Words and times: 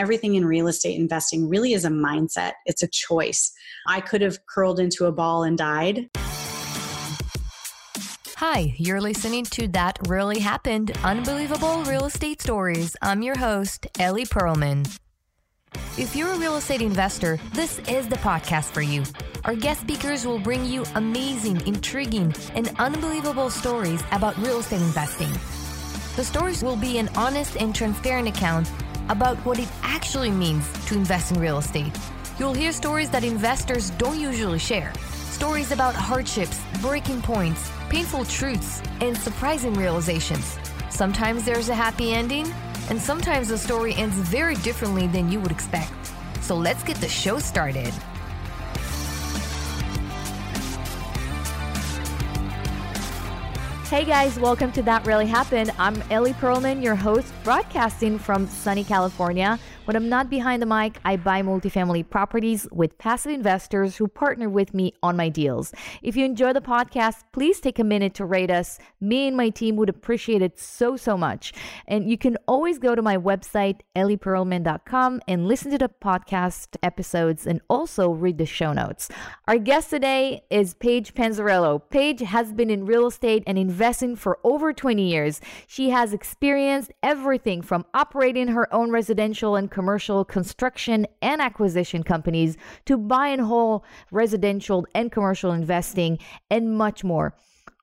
everything 0.00 0.34
in 0.34 0.46
real 0.46 0.66
estate 0.66 0.98
investing 0.98 1.46
really 1.46 1.74
is 1.74 1.84
a 1.84 1.90
mindset, 1.90 2.52
it's 2.64 2.82
a 2.82 2.88
choice. 2.88 3.52
I 3.86 4.00
could 4.00 4.22
have 4.22 4.38
curled 4.46 4.80
into 4.80 5.04
a 5.04 5.12
ball 5.12 5.42
and 5.42 5.58
died. 5.58 6.08
Hi, 8.36 8.74
you're 8.78 9.02
listening 9.02 9.44
to 9.44 9.68
That 9.68 9.98
Really 10.08 10.38
Happened 10.38 10.92
Unbelievable 11.04 11.82
Real 11.82 12.06
Estate 12.06 12.40
Stories. 12.40 12.96
I'm 13.02 13.20
your 13.20 13.36
host, 13.36 13.86
Ellie 13.98 14.24
Perlman. 14.24 14.90
If 15.98 16.16
you're 16.16 16.32
a 16.32 16.38
real 16.38 16.56
estate 16.56 16.80
investor, 16.80 17.38
this 17.52 17.78
is 17.80 18.08
the 18.08 18.16
podcast 18.16 18.70
for 18.70 18.80
you. 18.80 19.04
Our 19.44 19.54
guest 19.54 19.82
speakers 19.82 20.24
will 20.24 20.38
bring 20.38 20.64
you 20.64 20.82
amazing, 20.94 21.60
intriguing, 21.66 22.34
and 22.54 22.72
unbelievable 22.78 23.50
stories 23.50 24.02
about 24.12 24.38
real 24.38 24.60
estate 24.60 24.80
investing. 24.80 25.30
The 26.16 26.24
stories 26.24 26.62
will 26.62 26.76
be 26.76 26.96
an 26.96 27.10
honest 27.16 27.58
and 27.58 27.74
transparent 27.74 28.28
account 28.28 28.66
about 29.10 29.36
what 29.44 29.58
it 29.58 29.68
actually 29.82 30.30
means 30.30 30.66
to 30.86 30.94
invest 30.94 31.32
in 31.32 31.40
real 31.40 31.58
estate. 31.58 31.92
You'll 32.38 32.54
hear 32.54 32.72
stories 32.72 33.10
that 33.10 33.24
investors 33.24 33.90
don't 33.90 34.18
usually 34.18 34.58
share 34.58 34.92
stories 35.40 35.72
about 35.72 35.94
hardships, 35.94 36.60
breaking 36.82 37.22
points, 37.22 37.70
painful 37.88 38.26
truths, 38.26 38.82
and 39.00 39.16
surprising 39.16 39.72
realizations. 39.72 40.58
Sometimes 40.90 41.46
there's 41.46 41.70
a 41.70 41.74
happy 41.74 42.12
ending, 42.12 42.52
and 42.90 43.00
sometimes 43.00 43.48
the 43.48 43.56
story 43.56 43.94
ends 43.94 44.16
very 44.16 44.54
differently 44.56 45.06
than 45.06 45.32
you 45.32 45.40
would 45.40 45.50
expect. 45.50 45.94
So 46.42 46.54
let's 46.54 46.82
get 46.82 46.98
the 46.98 47.08
show 47.08 47.38
started. 47.38 47.94
Hey 53.90 54.04
guys, 54.04 54.38
welcome 54.38 54.70
to 54.72 54.82
That 54.82 55.04
Really 55.04 55.26
Happened. 55.26 55.72
I'm 55.76 56.00
Ellie 56.12 56.32
Perlman, 56.34 56.80
your 56.80 56.94
host, 56.94 57.32
broadcasting 57.42 58.20
from 58.20 58.46
sunny 58.46 58.84
California. 58.84 59.58
When 59.90 59.96
I'm 59.96 60.08
not 60.08 60.30
behind 60.30 60.62
the 60.62 60.66
mic, 60.66 61.00
I 61.04 61.16
buy 61.16 61.42
multifamily 61.42 62.08
properties 62.08 62.64
with 62.70 62.96
passive 62.96 63.32
investors 63.32 63.96
who 63.96 64.06
partner 64.06 64.48
with 64.48 64.72
me 64.72 64.94
on 65.02 65.16
my 65.16 65.28
deals. 65.28 65.72
If 66.00 66.16
you 66.16 66.24
enjoy 66.24 66.52
the 66.52 66.60
podcast, 66.60 67.24
please 67.32 67.58
take 67.58 67.80
a 67.80 67.82
minute 67.82 68.14
to 68.14 68.24
rate 68.24 68.52
us. 68.52 68.78
Me 69.00 69.26
and 69.26 69.36
my 69.36 69.48
team 69.48 69.74
would 69.74 69.88
appreciate 69.88 70.42
it 70.42 70.60
so, 70.60 70.96
so 70.96 71.16
much. 71.16 71.52
And 71.88 72.08
you 72.08 72.16
can 72.16 72.36
always 72.46 72.78
go 72.78 72.94
to 72.94 73.02
my 73.02 73.16
website, 73.16 73.80
ellieperlman.com, 73.96 75.22
and 75.26 75.48
listen 75.48 75.72
to 75.72 75.78
the 75.78 75.88
podcast 75.88 76.76
episodes 76.84 77.44
and 77.44 77.60
also 77.68 78.10
read 78.10 78.38
the 78.38 78.46
show 78.46 78.72
notes. 78.72 79.08
Our 79.48 79.58
guest 79.58 79.90
today 79.90 80.44
is 80.50 80.74
Paige 80.74 81.14
Panzarello. 81.14 81.82
Paige 81.90 82.20
has 82.20 82.52
been 82.52 82.70
in 82.70 82.86
real 82.86 83.08
estate 83.08 83.42
and 83.44 83.58
investing 83.58 84.14
for 84.14 84.38
over 84.44 84.72
20 84.72 85.02
years. 85.02 85.40
She 85.66 85.90
has 85.90 86.12
experienced 86.12 86.92
everything 87.02 87.60
from 87.60 87.84
operating 87.92 88.46
her 88.46 88.72
own 88.72 88.92
residential 88.92 89.56
and 89.56 89.68
commercial 89.80 90.26
construction 90.26 91.06
and 91.22 91.40
acquisition 91.40 92.02
companies 92.02 92.58
to 92.84 92.98
buy 92.98 93.28
and 93.28 93.40
hold 93.40 93.82
residential 94.10 94.86
and 94.94 95.10
commercial 95.10 95.52
investing 95.52 96.18
and 96.50 96.76
much 96.76 97.02
more. 97.02 97.34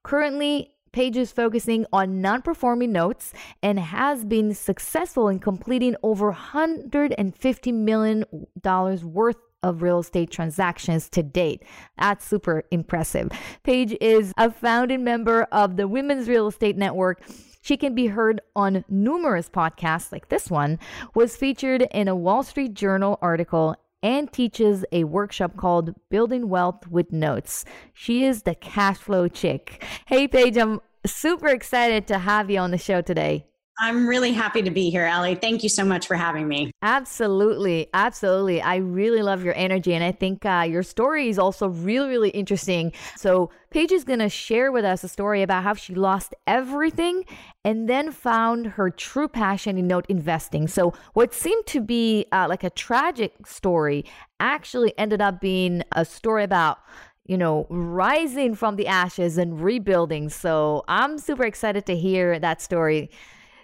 Currently, 0.04 0.70
Paige 0.92 1.18
is 1.18 1.32
focusing 1.32 1.88
on 1.92 2.22
non 2.22 2.44
performing 2.44 2.92
notes 2.92 3.34
and 3.64 3.80
has 3.80 4.24
been 4.26 4.54
successful 4.54 5.28
in 5.28 5.40
completing 5.40 5.96
over 6.04 6.32
$150 6.32 7.74
million 7.74 8.24
worth 8.64 9.38
of 9.64 9.82
real 9.82 10.00
estate 10.00 10.30
transactions 10.30 11.10
to 11.10 11.24
date. 11.24 11.64
That's 11.98 12.28
super 12.28 12.64
impressive. 12.70 13.32
Paige 13.64 13.98
is 14.00 14.34
a 14.38 14.52
founding 14.52 15.04
member 15.04 15.48
of 15.52 15.78
the 15.78 15.88
Women's 15.88 16.30
Real 16.30 16.48
Estate 16.48 16.78
Network 16.78 17.24
she 17.68 17.76
can 17.76 17.94
be 17.94 18.08
heard 18.08 18.40
on 18.56 18.86
numerous 18.88 19.50
podcasts 19.50 20.14
like 20.14 20.30
this 20.30 20.50
one, 20.50 20.80
was 21.14 21.36
featured 21.36 21.82
in 21.92 22.08
a 22.08 22.16
Wall 22.16 22.42
Street 22.42 22.74
Journal 22.74 23.20
article, 23.22 23.76
and 24.02 24.32
teaches 24.32 24.86
a 24.94 25.04
workshop 25.04 25.58
called 25.58 25.94
Building 26.10 26.48
Wealth 26.48 26.88
with 26.88 27.12
Notes. 27.12 27.66
She 27.94 28.24
is 28.24 28.44
the 28.44 28.56
cash 28.56 28.98
flow 28.98 29.28
chick. 29.28 29.84
Hey, 30.06 30.30
Paige, 30.30 30.56
I'm 30.58 30.80
super 31.06 31.50
excited 31.50 32.08
to 32.08 32.20
have 32.20 32.50
you 32.50 32.60
on 32.60 32.72
the 32.72 32.78
show 32.78 33.02
today. 33.02 33.48
I'm 33.80 34.08
really 34.08 34.32
happy 34.32 34.64
to 34.64 34.72
be 34.72 34.90
here, 34.90 35.06
Ellie. 35.06 35.36
Thank 35.36 35.62
you 35.62 35.70
so 35.70 35.86
much 35.86 36.08
for 36.08 36.16
having 36.16 36.48
me. 36.48 36.72
Absolutely. 36.82 37.88
Absolutely. 37.94 38.60
I 38.62 38.78
really 38.78 39.22
love 39.22 39.44
your 39.44 39.54
energy. 39.56 39.94
And 39.94 40.04
I 40.04 40.12
think 40.12 40.46
uh, 40.46 40.66
your 40.68 40.82
story 40.82 41.30
is 41.30 41.38
also 41.38 41.68
really, 41.68 42.10
really 42.10 42.30
interesting. 42.30 42.92
So, 43.16 43.52
Paige 43.70 43.92
is 43.92 44.04
going 44.04 44.20
to 44.20 44.30
share 44.30 44.72
with 44.72 44.86
us 44.86 45.04
a 45.04 45.08
story 45.08 45.42
about 45.42 45.64
how 45.64 45.74
she 45.74 45.94
lost 45.94 46.34
everything 46.48 47.26
and 47.64 47.88
then 47.90 48.12
found 48.12 48.66
her 48.66 48.90
true 48.90 49.28
passion 49.28 49.78
in 49.78 49.88
note 49.88 50.06
investing. 50.10 50.68
So, 50.68 50.94
what 51.14 51.34
seemed 51.34 51.66
to 51.68 51.82
be 51.82 52.26
uh, 52.32 52.48
like 52.50 52.64
a 52.64 52.70
tragic 52.72 53.46
story 53.46 54.06
actually 54.40 54.98
ended 54.98 55.22
up 55.22 55.40
being 55.40 55.84
a 55.92 56.06
story 56.06 56.44
about 56.44 56.80
you 57.28 57.38
know, 57.38 57.68
rising 57.70 58.56
from 58.56 58.78
the 58.78 58.88
ashes 58.88 59.38
and 59.38 59.62
rebuilding. 59.62 60.30
So 60.30 60.86
I'm 60.88 61.18
super 61.18 61.44
excited 61.44 61.86
to 61.88 61.96
hear 61.98 62.40
that 62.40 62.62
story. 62.62 63.10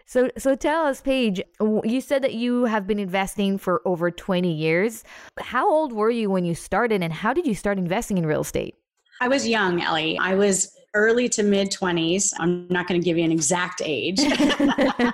So, 0.06 0.30
so 0.38 0.56
tell 0.56 0.86
us, 0.86 1.02
Paige. 1.02 1.42
You 1.62 2.02
said 2.02 2.24
that 2.24 2.34
you 2.34 2.66
have 2.66 2.86
been 2.86 3.00
investing 3.00 3.58
for 3.58 3.82
over 3.86 4.12
20 4.12 4.52
years. 4.52 5.04
How 5.40 5.70
old 5.70 5.94
were 5.94 6.10
you 6.10 6.30
when 6.30 6.46
you 6.46 6.56
started, 6.56 7.02
and 7.02 7.14
how 7.14 7.34
did 7.34 7.48
you 7.48 7.56
start 7.56 7.78
investing 7.78 8.18
in 8.18 8.26
real 8.26 8.42
estate? 8.42 8.76
I 9.22 9.28
was 9.28 9.48
young, 9.48 9.82
Ellie. 9.82 10.18
I 10.18 10.36
was 10.36 10.76
early 10.94 11.30
to 11.30 11.44
mid 11.44 11.72
20s. 11.72 12.34
I'm 12.40 12.68
not 12.70 12.88
going 12.88 13.00
to 13.00 13.06
give 13.06 13.18
you 13.18 13.24
an 13.24 13.32
exact 13.32 13.82
age. 13.84 14.20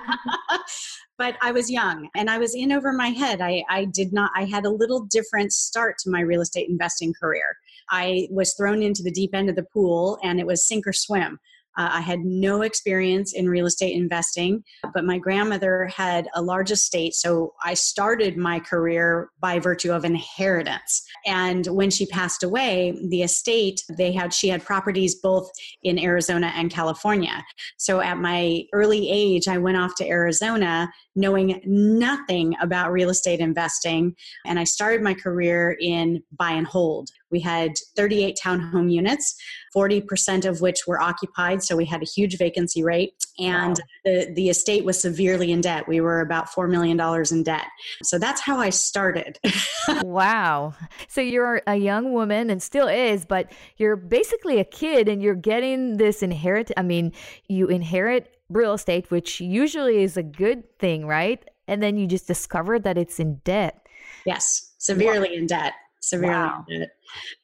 but 1.19 1.35
I 1.41 1.51
was 1.51 1.69
young 1.69 2.09
and 2.16 2.29
I 2.29 2.38
was 2.38 2.55
in 2.55 2.72
over 2.72 2.94
my 2.94 3.09
head. 3.09 3.41
I, 3.41 3.63
I 3.69 3.85
did 3.85 4.13
not, 4.13 4.31
I 4.35 4.45
had 4.45 4.66
a 4.66 4.69
little 4.69 5.01
different 5.01 5.51
start 5.51 5.97
to 5.99 6.09
my 6.09 6.22
real 6.22 6.41
estate 6.41 6.69
investing 6.69 7.13
career. 7.13 7.57
I 7.91 8.28
was 8.31 8.53
thrown 8.53 8.81
into 8.81 9.03
the 9.03 9.11
deep 9.11 9.35
end 9.35 9.49
of 9.49 9.55
the 9.55 9.66
pool 9.73 10.17
and 10.23 10.39
it 10.39 10.47
was 10.47 10.66
sink 10.66 10.88
or 10.88 10.94
swim. 10.94 11.38
Uh, 11.78 11.90
I 11.94 12.02
had 12.02 12.19
no 12.22 12.62
experience 12.62 13.34
in 13.34 13.50
real 13.50 13.66
estate 13.66 13.96
investing, 13.96 14.63
but 14.94 15.06
my 15.06 15.18
grandmother 15.18 15.85
had 15.85 16.28
a 16.35 16.41
large 16.41 16.72
estate. 16.72 17.13
So 17.13 17.53
I 17.63 17.74
started 17.74 18.38
my 18.38 18.59
career 18.59 19.30
by 19.40 19.59
virtue 19.59 19.91
of 19.91 20.06
inheritance. 20.06 21.03
And 21.25 21.66
when 21.68 21.90
she 21.90 22.06
passed 22.06 22.44
away, 22.44 23.00
the 23.09 23.24
estate, 23.24 23.84
they 23.97 24.12
had, 24.12 24.34
she 24.34 24.50
had 24.50 24.63
properties 24.63 25.16
both 25.16 25.50
in 25.84 26.00
Arizona 26.00 26.52
and 26.56 26.72
California. 26.72 27.44
So 27.78 28.02
at 28.02 28.18
my 28.18 28.63
early 28.74 29.09
age, 29.09 29.47
I 29.47 29.58
went 29.58 29.78
off 29.78 29.96
to 29.96 30.08
Arizona 30.08 30.91
knowing 31.16 31.62
nothing 31.66 32.56
about 32.62 32.91
real 32.91 33.09
estate 33.09 33.40
investing. 33.40 34.16
And 34.46 34.59
I 34.59 34.63
started 34.63 35.02
my 35.02 35.13
career 35.13 35.78
in 35.79 36.24
buy 36.38 36.52
and 36.52 36.68
hold. 36.68 37.09
We 37.31 37.40
had 37.40 37.72
38 37.95 38.38
townhome 38.41 38.91
units, 38.91 39.35
40% 39.75 40.45
of 40.45 40.62
which 40.62 40.88
were 40.88 41.01
occupied. 41.01 41.63
So 41.63 41.75
we 41.75 41.85
had 41.85 42.01
a 42.01 42.06
huge 42.06 42.38
vacancy 42.38 42.84
rate. 42.84 43.13
And 43.38 43.78
wow. 43.78 43.85
the, 44.06 44.34
the 44.35 44.50
estate 44.50 44.84
was 44.85 45.00
severely 45.00 45.51
in 45.51 45.62
debt. 45.62 45.88
We 45.88 46.01
were 46.01 46.22
about 46.22 46.50
$4 46.50 46.69
million 46.69 47.00
in 47.31 47.44
debt. 47.44 47.67
So 48.03 48.17
that's 48.17 48.41
how 48.41 48.59
I 48.59 48.69
started. 48.69 49.40
wow. 50.03 50.73
So 51.07 51.22
you're 51.22 51.62
a 51.67 51.75
young 51.75 52.13
woman 52.13 52.50
and 52.50 52.62
still 52.62 52.88
is, 52.88 53.25
but 53.25 53.51
you're 53.78 53.96
basically 53.96 54.59
a 54.59 54.66
kid 54.66 55.07
and 55.07 55.22
you're 55.22 55.35
getting 55.35 55.97
this 55.97 56.23
inherit. 56.23 56.72
I 56.78 56.81
mean, 56.81 57.13
you 57.47 57.67
inherit 57.67 58.35
real 58.50 58.73
estate, 58.73 59.11
which 59.11 59.40
usually 59.40 60.03
is 60.03 60.17
a 60.17 60.23
good 60.23 60.78
thing, 60.79 61.06
right? 61.06 61.44
And 61.67 61.84
then 61.84 61.97
you 61.97 62.07
just 62.07 62.28
discover 62.28 62.79
that 62.79 62.97
it's 62.97 63.19
in 63.19 63.35
debt. 63.44 63.85
Yes, 64.25 64.73
severely 64.79 65.29
wow. 65.29 65.35
in 65.35 65.46
debt. 65.47 65.73
Severely 66.01 66.33
wow. 66.33 66.65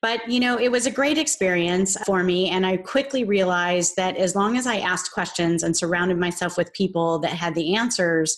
But, 0.01 0.29
you 0.29 0.39
know, 0.39 0.57
it 0.57 0.71
was 0.71 0.85
a 0.85 0.91
great 0.91 1.17
experience 1.17 1.97
for 2.05 2.23
me. 2.23 2.49
And 2.49 2.65
I 2.65 2.77
quickly 2.77 3.23
realized 3.23 3.95
that 3.97 4.15
as 4.17 4.35
long 4.35 4.57
as 4.57 4.67
I 4.67 4.77
asked 4.77 5.11
questions 5.11 5.63
and 5.63 5.75
surrounded 5.75 6.17
myself 6.17 6.57
with 6.57 6.71
people 6.73 7.19
that 7.19 7.31
had 7.31 7.55
the 7.55 7.75
answers, 7.75 8.37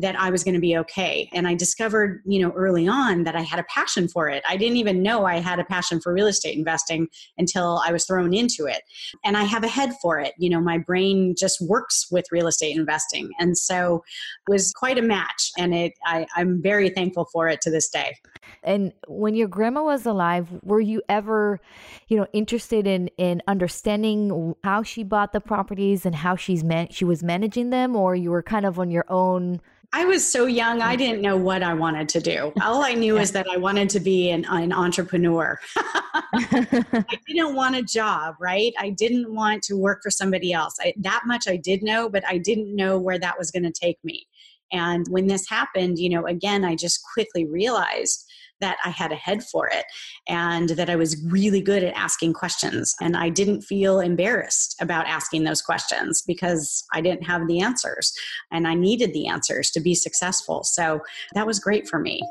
that 0.00 0.18
I 0.18 0.30
was 0.30 0.44
going 0.44 0.54
to 0.54 0.60
be 0.60 0.76
okay. 0.78 1.28
And 1.32 1.46
I 1.46 1.54
discovered, 1.54 2.22
you 2.26 2.40
know, 2.40 2.50
early 2.52 2.86
on 2.86 3.24
that 3.24 3.36
I 3.36 3.42
had 3.42 3.58
a 3.58 3.64
passion 3.64 4.08
for 4.08 4.28
it. 4.28 4.42
I 4.48 4.56
didn't 4.56 4.76
even 4.76 5.02
know 5.02 5.24
I 5.24 5.38
had 5.38 5.58
a 5.58 5.64
passion 5.64 6.00
for 6.00 6.12
real 6.12 6.26
estate 6.26 6.56
investing 6.56 7.08
until 7.38 7.80
I 7.84 7.92
was 7.92 8.04
thrown 8.04 8.34
into 8.34 8.66
it. 8.66 8.82
And 9.24 9.36
I 9.36 9.44
have 9.44 9.64
a 9.64 9.68
head 9.68 9.94
for 10.02 10.18
it. 10.18 10.34
You 10.38 10.50
know, 10.50 10.60
my 10.60 10.78
brain 10.78 11.34
just 11.38 11.60
works 11.60 12.06
with 12.10 12.24
real 12.30 12.46
estate 12.46 12.76
investing. 12.76 13.30
And 13.38 13.56
so 13.56 14.02
it 14.48 14.50
was 14.50 14.72
quite 14.72 14.98
a 14.98 15.02
match. 15.02 15.50
And 15.58 15.74
it 15.74 15.92
I, 16.04 16.26
I'm 16.36 16.62
very 16.62 16.90
thankful 16.90 17.26
for 17.32 17.48
it 17.48 17.60
to 17.62 17.70
this 17.70 17.88
day. 17.88 18.16
And 18.62 18.92
when 19.08 19.34
your 19.34 19.48
grandma 19.48 19.82
was 19.82 20.06
alive, 20.06 20.48
were 20.62 20.80
you 20.80 21.02
ever, 21.08 21.60
you 22.08 22.16
know, 22.16 22.26
interested 22.32 22.86
in 22.86 23.08
in 23.16 23.42
understanding 23.46 24.54
how 24.62 24.82
she 24.82 25.02
bought 25.02 25.32
the 25.32 25.40
properties 25.40 26.06
and 26.06 26.14
how 26.14 26.36
she's 26.36 26.62
man- 26.62 26.88
she 26.90 27.04
was 27.04 27.22
managing 27.22 27.70
them, 27.70 27.96
or 27.96 28.14
you 28.14 28.30
were 28.30 28.42
kind 28.42 28.66
of 28.66 28.78
on 28.78 28.90
your 28.90 29.04
own 29.08 29.60
I 29.92 30.04
was 30.04 30.30
so 30.30 30.46
young, 30.46 30.82
I 30.82 30.96
didn't 30.96 31.22
know 31.22 31.36
what 31.36 31.62
I 31.62 31.74
wanted 31.74 32.08
to 32.10 32.20
do. 32.20 32.52
All 32.62 32.82
I 32.82 32.92
knew 32.92 33.16
yeah. 33.16 33.22
is 33.22 33.32
that 33.32 33.46
I 33.50 33.56
wanted 33.56 33.88
to 33.90 34.00
be 34.00 34.30
an, 34.30 34.44
an 34.48 34.72
entrepreneur. 34.72 35.58
I 35.76 37.18
didn't 37.26 37.54
want 37.54 37.76
a 37.76 37.82
job, 37.82 38.36
right? 38.40 38.72
I 38.78 38.90
didn't 38.90 39.32
want 39.32 39.62
to 39.64 39.74
work 39.74 40.00
for 40.02 40.10
somebody 40.10 40.52
else. 40.52 40.74
I, 40.80 40.94
that 40.98 41.22
much 41.26 41.48
I 41.48 41.56
did 41.56 41.82
know, 41.82 42.08
but 42.08 42.24
I 42.26 42.38
didn't 42.38 42.74
know 42.74 42.98
where 42.98 43.18
that 43.18 43.38
was 43.38 43.50
going 43.50 43.62
to 43.64 43.72
take 43.72 43.98
me. 44.04 44.26
And 44.72 45.06
when 45.08 45.26
this 45.26 45.48
happened, 45.48 45.98
you 45.98 46.10
know, 46.10 46.26
again, 46.26 46.64
I 46.64 46.74
just 46.74 47.00
quickly 47.14 47.46
realized 47.46 48.26
that 48.60 48.78
I 48.84 48.90
had 48.90 49.12
a 49.12 49.16
head 49.16 49.42
for 49.44 49.68
it 49.68 49.84
and 50.28 50.70
that 50.70 50.90
I 50.90 50.96
was 50.96 51.22
really 51.28 51.60
good 51.60 51.82
at 51.82 51.94
asking 51.94 52.32
questions. 52.32 52.94
And 53.00 53.16
I 53.16 53.28
didn't 53.28 53.62
feel 53.62 54.00
embarrassed 54.00 54.76
about 54.80 55.06
asking 55.06 55.44
those 55.44 55.62
questions 55.62 56.22
because 56.26 56.84
I 56.92 57.00
didn't 57.00 57.24
have 57.24 57.46
the 57.46 57.60
answers 57.60 58.12
and 58.50 58.66
I 58.66 58.74
needed 58.74 59.12
the 59.12 59.26
answers 59.26 59.70
to 59.70 59.80
be 59.80 59.94
successful. 59.94 60.64
So 60.64 61.00
that 61.34 61.46
was 61.46 61.58
great 61.58 61.88
for 61.88 61.98
me. 61.98 62.22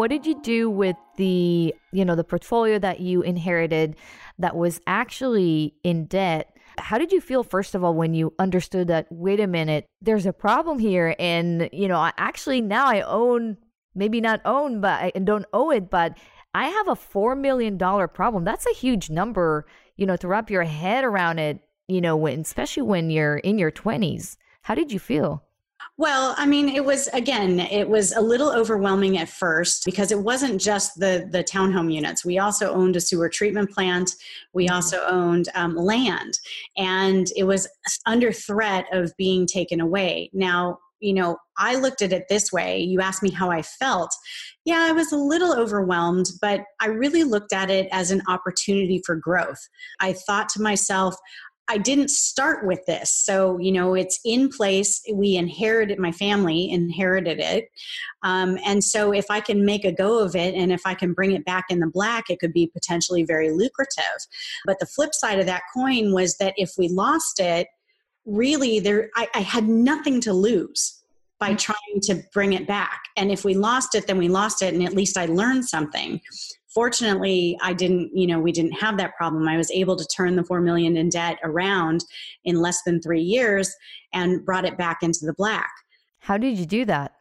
What 0.00 0.08
did 0.08 0.24
you 0.24 0.40
do 0.40 0.70
with 0.70 0.96
the 1.18 1.74
you 1.92 2.06
know 2.06 2.14
the 2.14 2.24
portfolio 2.24 2.78
that 2.78 3.00
you 3.00 3.20
inherited 3.20 3.96
that 4.38 4.56
was 4.56 4.80
actually 4.86 5.74
in 5.84 6.06
debt? 6.06 6.56
How 6.78 6.96
did 6.96 7.12
you 7.12 7.20
feel 7.20 7.42
first 7.42 7.74
of 7.74 7.84
all 7.84 7.92
when 7.92 8.14
you 8.14 8.32
understood 8.38 8.88
that 8.88 9.08
wait 9.10 9.40
a 9.40 9.46
minute 9.46 9.84
there's 10.00 10.24
a 10.24 10.32
problem 10.32 10.78
here 10.78 11.14
and 11.18 11.68
you 11.70 11.86
know 11.86 11.98
I 11.98 12.14
actually 12.16 12.62
now 12.62 12.86
i 12.86 13.02
own 13.02 13.58
maybe 13.94 14.22
not 14.22 14.40
own 14.46 14.80
but 14.80 15.02
i 15.02 15.10
don't 15.10 15.44
owe 15.52 15.70
it 15.70 15.90
but 15.90 16.16
i 16.54 16.68
have 16.68 16.88
a 16.88 16.96
four 16.96 17.36
million 17.36 17.76
dollar 17.76 18.08
problem. 18.08 18.42
That's 18.42 18.66
a 18.66 18.72
huge 18.72 19.10
number 19.10 19.66
you 19.98 20.06
know 20.06 20.16
to 20.16 20.28
wrap 20.28 20.48
your 20.48 20.64
head 20.64 21.04
around 21.04 21.40
it 21.40 21.60
you 21.88 22.00
know 22.00 22.16
when 22.16 22.40
especially 22.40 22.84
when 22.84 23.10
you're 23.10 23.36
in 23.36 23.58
your 23.58 23.70
20s 23.70 24.38
how 24.62 24.74
did 24.74 24.92
you 24.92 24.98
feel 24.98 25.44
well, 25.96 26.34
I 26.38 26.46
mean, 26.46 26.68
it 26.68 26.84
was 26.84 27.08
again, 27.08 27.60
it 27.60 27.88
was 27.88 28.12
a 28.12 28.20
little 28.20 28.50
overwhelming 28.50 29.18
at 29.18 29.28
first 29.28 29.84
because 29.84 30.10
it 30.10 30.18
wasn't 30.18 30.60
just 30.60 30.98
the 30.98 31.28
the 31.30 31.44
townhome 31.44 31.92
units. 31.92 32.24
We 32.24 32.38
also 32.38 32.72
owned 32.72 32.96
a 32.96 33.00
sewer 33.00 33.28
treatment 33.28 33.70
plant. 33.70 34.14
We 34.54 34.66
mm-hmm. 34.66 34.74
also 34.74 35.04
owned 35.06 35.48
um, 35.54 35.76
land, 35.76 36.38
and 36.76 37.26
it 37.36 37.44
was 37.44 37.68
under 38.06 38.32
threat 38.32 38.86
of 38.92 39.12
being 39.18 39.46
taken 39.46 39.80
away. 39.80 40.30
Now, 40.32 40.78
you 41.00 41.14
know, 41.14 41.36
I 41.58 41.76
looked 41.76 42.02
at 42.02 42.12
it 42.12 42.26
this 42.28 42.52
way. 42.52 42.80
You 42.80 43.00
asked 43.00 43.22
me 43.22 43.30
how 43.30 43.50
I 43.50 43.62
felt. 43.62 44.10
Yeah, 44.64 44.86
I 44.88 44.92
was 44.92 45.12
a 45.12 45.16
little 45.16 45.58
overwhelmed, 45.58 46.26
but 46.40 46.60
I 46.80 46.86
really 46.86 47.24
looked 47.24 47.52
at 47.52 47.70
it 47.70 47.88
as 47.90 48.10
an 48.10 48.22
opportunity 48.28 49.02
for 49.04 49.16
growth. 49.16 49.60
I 50.00 50.12
thought 50.12 50.48
to 50.50 50.62
myself, 50.62 51.14
I 51.70 51.78
didn't 51.78 52.10
start 52.10 52.66
with 52.66 52.84
this. 52.86 53.14
So, 53.14 53.56
you 53.58 53.70
know, 53.70 53.94
it's 53.94 54.18
in 54.24 54.48
place. 54.48 55.00
We 55.14 55.36
inherited, 55.36 56.00
my 56.00 56.10
family 56.10 56.68
inherited 56.68 57.38
it. 57.38 57.68
Um, 58.24 58.58
and 58.66 58.82
so, 58.82 59.12
if 59.12 59.26
I 59.30 59.38
can 59.38 59.64
make 59.64 59.84
a 59.84 59.92
go 59.92 60.18
of 60.18 60.34
it 60.34 60.56
and 60.56 60.72
if 60.72 60.82
I 60.84 60.94
can 60.94 61.12
bring 61.12 61.30
it 61.30 61.44
back 61.44 61.66
in 61.70 61.78
the 61.78 61.86
black, 61.86 62.24
it 62.28 62.40
could 62.40 62.52
be 62.52 62.66
potentially 62.66 63.22
very 63.22 63.52
lucrative. 63.52 64.26
But 64.66 64.80
the 64.80 64.86
flip 64.86 65.14
side 65.14 65.38
of 65.38 65.46
that 65.46 65.62
coin 65.72 66.12
was 66.12 66.36
that 66.38 66.54
if 66.56 66.72
we 66.76 66.88
lost 66.88 67.38
it, 67.38 67.68
really, 68.26 68.80
there, 68.80 69.08
I, 69.14 69.28
I 69.36 69.40
had 69.40 69.68
nothing 69.68 70.20
to 70.22 70.32
lose 70.32 71.04
by 71.38 71.52
mm. 71.52 71.58
trying 71.58 72.00
to 72.02 72.20
bring 72.34 72.52
it 72.52 72.66
back. 72.66 73.00
And 73.16 73.30
if 73.30 73.44
we 73.44 73.54
lost 73.54 73.94
it, 73.94 74.08
then 74.08 74.18
we 74.18 74.28
lost 74.28 74.60
it, 74.60 74.74
and 74.74 74.82
at 74.82 74.94
least 74.94 75.16
I 75.16 75.26
learned 75.26 75.64
something 75.64 76.20
fortunately 76.72 77.56
i 77.62 77.72
didn't 77.72 78.10
you 78.14 78.26
know 78.26 78.38
we 78.38 78.52
didn't 78.52 78.72
have 78.72 78.96
that 78.96 79.14
problem 79.16 79.48
i 79.48 79.56
was 79.56 79.70
able 79.70 79.96
to 79.96 80.06
turn 80.06 80.36
the 80.36 80.44
4 80.44 80.60
million 80.60 80.96
in 80.96 81.08
debt 81.08 81.38
around 81.42 82.04
in 82.44 82.56
less 82.56 82.82
than 82.84 83.00
3 83.00 83.20
years 83.20 83.74
and 84.12 84.44
brought 84.44 84.64
it 84.64 84.78
back 84.78 84.98
into 85.02 85.20
the 85.22 85.34
black 85.34 85.70
how 86.20 86.36
did 86.36 86.58
you 86.58 86.66
do 86.66 86.84
that 86.84 87.14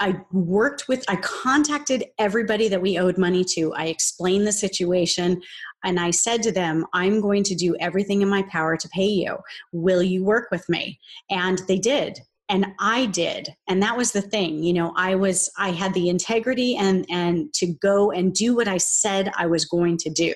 I 0.00 0.20
worked 0.30 0.86
with, 0.86 1.04
I 1.08 1.16
contacted 1.16 2.04
everybody 2.18 2.68
that 2.68 2.80
we 2.80 2.98
owed 2.98 3.18
money 3.18 3.44
to. 3.54 3.72
I 3.74 3.86
explained 3.86 4.46
the 4.46 4.52
situation 4.52 5.42
and 5.84 5.98
I 5.98 6.10
said 6.10 6.42
to 6.44 6.52
them, 6.52 6.86
I'm 6.92 7.20
going 7.20 7.42
to 7.44 7.54
do 7.54 7.76
everything 7.80 8.22
in 8.22 8.28
my 8.28 8.42
power 8.42 8.76
to 8.76 8.88
pay 8.90 9.06
you. 9.06 9.38
Will 9.72 10.02
you 10.02 10.24
work 10.24 10.48
with 10.50 10.68
me? 10.68 10.98
And 11.30 11.58
they 11.66 11.78
did 11.78 12.20
and 12.48 12.66
i 12.78 13.06
did. 13.06 13.54
And 13.68 13.82
that 13.82 13.96
was 13.96 14.12
the 14.12 14.22
thing 14.22 14.62
you 14.62 14.72
know 14.72 14.92
i 14.96 15.14
was 15.14 15.50
i 15.58 15.70
had 15.70 15.94
the 15.94 16.08
integrity 16.08 16.76
and 16.76 17.06
and 17.10 17.52
to 17.54 17.66
go 17.66 18.10
and 18.10 18.34
do 18.34 18.56
what 18.56 18.68
i 18.68 18.76
said 18.78 19.30
i 19.36 19.46
was 19.46 19.64
going 19.64 19.96
to 19.98 20.10
do. 20.10 20.34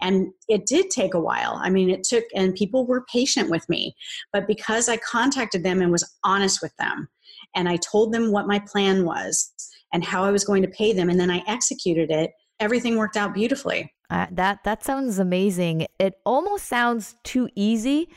And 0.00 0.32
it 0.48 0.66
did 0.66 0.90
take 0.90 1.14
a 1.14 1.20
while. 1.20 1.60
I 1.62 1.70
mean 1.70 1.90
it 1.90 2.02
took 2.02 2.24
and 2.34 2.54
people 2.54 2.86
were 2.86 3.04
patient 3.12 3.50
with 3.50 3.68
me. 3.68 3.94
But 4.32 4.46
because 4.46 4.88
i 4.88 4.96
contacted 4.96 5.62
them 5.62 5.80
and 5.80 5.92
was 5.92 6.08
honest 6.24 6.60
with 6.62 6.76
them 6.78 7.08
and 7.54 7.68
i 7.68 7.76
told 7.76 8.12
them 8.12 8.32
what 8.32 8.46
my 8.46 8.60
plan 8.70 9.04
was 9.04 9.52
and 9.92 10.04
how 10.04 10.24
i 10.24 10.30
was 10.30 10.44
going 10.44 10.62
to 10.62 10.68
pay 10.68 10.92
them 10.92 11.10
and 11.10 11.18
then 11.18 11.30
i 11.30 11.42
executed 11.46 12.10
it 12.10 12.32
everything 12.60 12.96
worked 12.96 13.16
out 13.16 13.34
beautifully. 13.34 13.92
Uh, 14.10 14.26
that 14.30 14.62
that 14.64 14.84
sounds 14.84 15.18
amazing. 15.18 15.86
It 15.98 16.14
almost 16.26 16.66
sounds 16.66 17.14
too 17.24 17.48
easy 17.54 18.08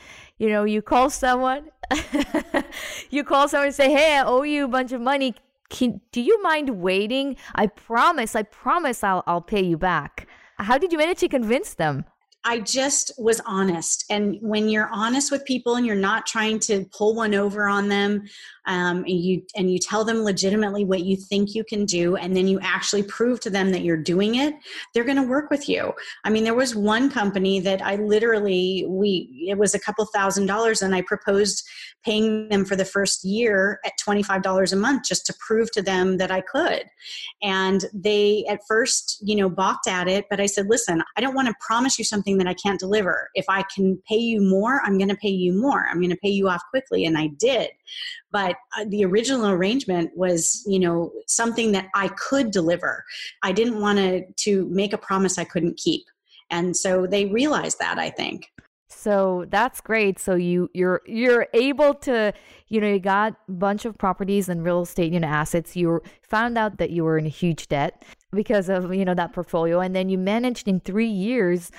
you 0.44 0.50
know 0.50 0.64
you 0.64 0.82
call 0.82 1.08
someone 1.08 1.70
you 3.10 3.24
call 3.24 3.48
someone 3.48 3.68
and 3.68 3.74
say, 3.74 3.90
"Hey, 3.90 4.16
I 4.16 4.24
owe 4.24 4.42
you 4.42 4.64
a 4.64 4.68
bunch 4.68 4.92
of 4.92 5.00
money. 5.00 5.34
Can, 5.70 6.00
do 6.12 6.20
you 6.20 6.42
mind 6.42 6.80
waiting? 6.80 7.36
I 7.54 7.66
promise. 7.66 8.36
I 8.36 8.42
promise. 8.42 9.02
I'll 9.02 9.22
I'll 9.26 9.40
pay 9.40 9.62
you 9.62 9.78
back." 9.78 10.26
How 10.58 10.78
did 10.78 10.92
you 10.92 10.98
manage 10.98 11.18
to 11.18 11.28
convince 11.28 11.74
them? 11.74 12.04
I 12.44 12.60
just 12.60 13.10
was 13.18 13.40
honest. 13.46 14.04
And 14.10 14.36
when 14.42 14.68
you're 14.68 14.90
honest 14.92 15.32
with 15.32 15.44
people 15.46 15.76
and 15.76 15.86
you're 15.86 15.96
not 15.96 16.26
trying 16.26 16.58
to 16.60 16.84
pull 16.96 17.14
one 17.14 17.34
over 17.34 17.66
on 17.66 17.88
them, 17.88 18.24
um, 18.66 18.98
and 18.98 19.20
you 19.20 19.42
and 19.56 19.70
you 19.70 19.78
tell 19.78 20.04
them 20.04 20.22
legitimately 20.22 20.84
what 20.84 21.04
you 21.04 21.16
think 21.16 21.54
you 21.54 21.64
can 21.64 21.84
do, 21.84 22.16
and 22.16 22.36
then 22.36 22.48
you 22.48 22.58
actually 22.62 23.02
prove 23.02 23.40
to 23.40 23.50
them 23.50 23.70
that 23.72 23.82
you're 23.82 23.96
doing 23.96 24.36
it, 24.36 24.54
they're 24.92 25.04
going 25.04 25.16
to 25.16 25.22
work 25.22 25.50
with 25.50 25.68
you. 25.68 25.92
I 26.24 26.30
mean, 26.30 26.44
there 26.44 26.54
was 26.54 26.74
one 26.74 27.10
company 27.10 27.60
that 27.60 27.82
I 27.82 27.96
literally 27.96 28.84
we 28.88 29.46
it 29.48 29.58
was 29.58 29.74
a 29.74 29.80
couple 29.80 30.04
thousand 30.06 30.46
dollars, 30.46 30.82
and 30.82 30.94
I 30.94 31.02
proposed 31.02 31.64
paying 32.04 32.48
them 32.48 32.64
for 32.64 32.76
the 32.76 32.84
first 32.84 33.24
year 33.24 33.80
at 33.84 33.92
$25 34.06 34.72
a 34.72 34.76
month 34.76 35.04
just 35.04 35.26
to 35.26 35.34
prove 35.46 35.70
to 35.72 35.82
them 35.82 36.18
that 36.18 36.30
I 36.30 36.42
could. 36.42 36.84
And 37.42 37.84
they 37.94 38.44
at 38.48 38.60
first, 38.68 39.18
you 39.22 39.36
know, 39.36 39.48
balked 39.48 39.88
at 39.88 40.06
it, 40.06 40.26
but 40.28 40.40
I 40.40 40.46
said, 40.46 40.66
listen, 40.68 41.02
I 41.16 41.20
don't 41.20 41.34
want 41.34 41.48
to 41.48 41.54
promise 41.60 41.98
you 41.98 42.04
something 42.04 42.38
that 42.38 42.46
I 42.46 42.54
can't 42.54 42.78
deliver. 42.78 43.30
If 43.34 43.46
I 43.48 43.64
can 43.74 44.00
pay 44.08 44.18
you 44.18 44.40
more, 44.40 44.82
I'm 44.84 44.98
going 44.98 45.08
to 45.08 45.16
pay 45.16 45.30
you 45.30 45.52
more. 45.54 45.86
I'm 45.90 45.98
going 45.98 46.10
to 46.10 46.16
pay 46.16 46.28
you 46.28 46.48
off 46.48 46.62
quickly. 46.70 47.06
And 47.06 47.16
I 47.16 47.28
did. 47.38 47.70
But 48.30 48.56
uh, 48.78 48.84
the 48.88 49.04
original 49.04 49.48
arrangement 49.48 50.10
was, 50.16 50.62
you 50.66 50.78
know, 50.78 51.12
something 51.26 51.72
that 51.72 51.88
I 51.94 52.08
could 52.08 52.50
deliver. 52.50 53.04
I 53.42 53.52
didn't 53.52 53.80
want 53.80 53.98
to, 53.98 54.24
to 54.44 54.66
make 54.70 54.92
a 54.92 54.98
promise 54.98 55.38
I 55.38 55.44
couldn't 55.44 55.76
keep. 55.76 56.02
And 56.50 56.76
so 56.76 57.06
they 57.06 57.26
realized 57.26 57.78
that, 57.78 57.98
I 57.98 58.10
think. 58.10 58.50
So 58.88 59.44
that's 59.48 59.80
great. 59.80 60.18
So 60.18 60.34
you 60.34 60.70
you're 60.72 61.02
you're 61.04 61.48
able 61.52 61.94
to, 61.94 62.32
you 62.68 62.80
know, 62.80 62.88
you 62.88 63.00
got 63.00 63.34
a 63.48 63.52
bunch 63.52 63.84
of 63.84 63.98
properties 63.98 64.48
and 64.48 64.64
real 64.64 64.82
estate, 64.82 65.12
you 65.12 65.20
know, 65.20 65.28
assets. 65.28 65.74
You 65.74 66.00
found 66.22 66.56
out 66.56 66.78
that 66.78 66.90
you 66.90 67.04
were 67.04 67.18
in 67.18 67.26
a 67.26 67.30
huge 67.30 67.68
debt 67.68 68.04
because 68.32 68.68
of, 68.68 68.94
you 68.94 69.04
know, 69.04 69.14
that 69.14 69.32
portfolio 69.32 69.80
and 69.80 69.96
then 69.96 70.08
you 70.08 70.18
managed 70.18 70.68
in 70.68 70.80
3 70.80 71.06
years 71.06 71.70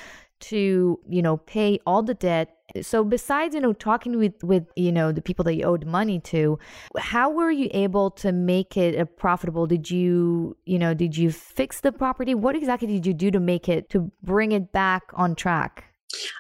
to, 0.42 1.00
you 1.08 1.22
know, 1.22 1.38
pay 1.38 1.80
all 1.86 2.04
the 2.04 2.14
debt. 2.14 2.58
So 2.82 3.04
besides, 3.04 3.56
you 3.56 3.62
know, 3.62 3.74
talking 3.74 4.18
with 4.18 4.44
with, 4.44 4.66
you 4.76 4.92
know, 4.92 5.12
the 5.12 5.22
people 5.22 5.44
that 5.46 5.56
you 5.56 5.64
owed 5.64 5.86
money 5.86 6.20
to, 6.22 6.60
how 6.98 7.30
were 7.30 7.52
you 7.52 7.70
able 7.72 8.12
to 8.12 8.32
make 8.32 8.76
it 8.76 9.00
a 9.00 9.06
profitable? 9.06 9.68
Did 9.68 9.90
you, 9.90 10.58
you 10.66 10.80
know, 10.80 10.94
did 10.94 11.16
you 11.16 11.32
fix 11.32 11.82
the 11.82 11.92
property? 11.92 12.36
What 12.36 12.56
exactly 12.56 12.88
did 12.88 13.06
you 13.06 13.14
do 13.14 13.32
to 13.32 13.40
make 13.40 13.70
it 13.70 13.90
to 13.92 14.12
bring 14.24 14.52
it 14.52 14.72
back 14.72 15.04
on 15.14 15.36
track? 15.36 15.86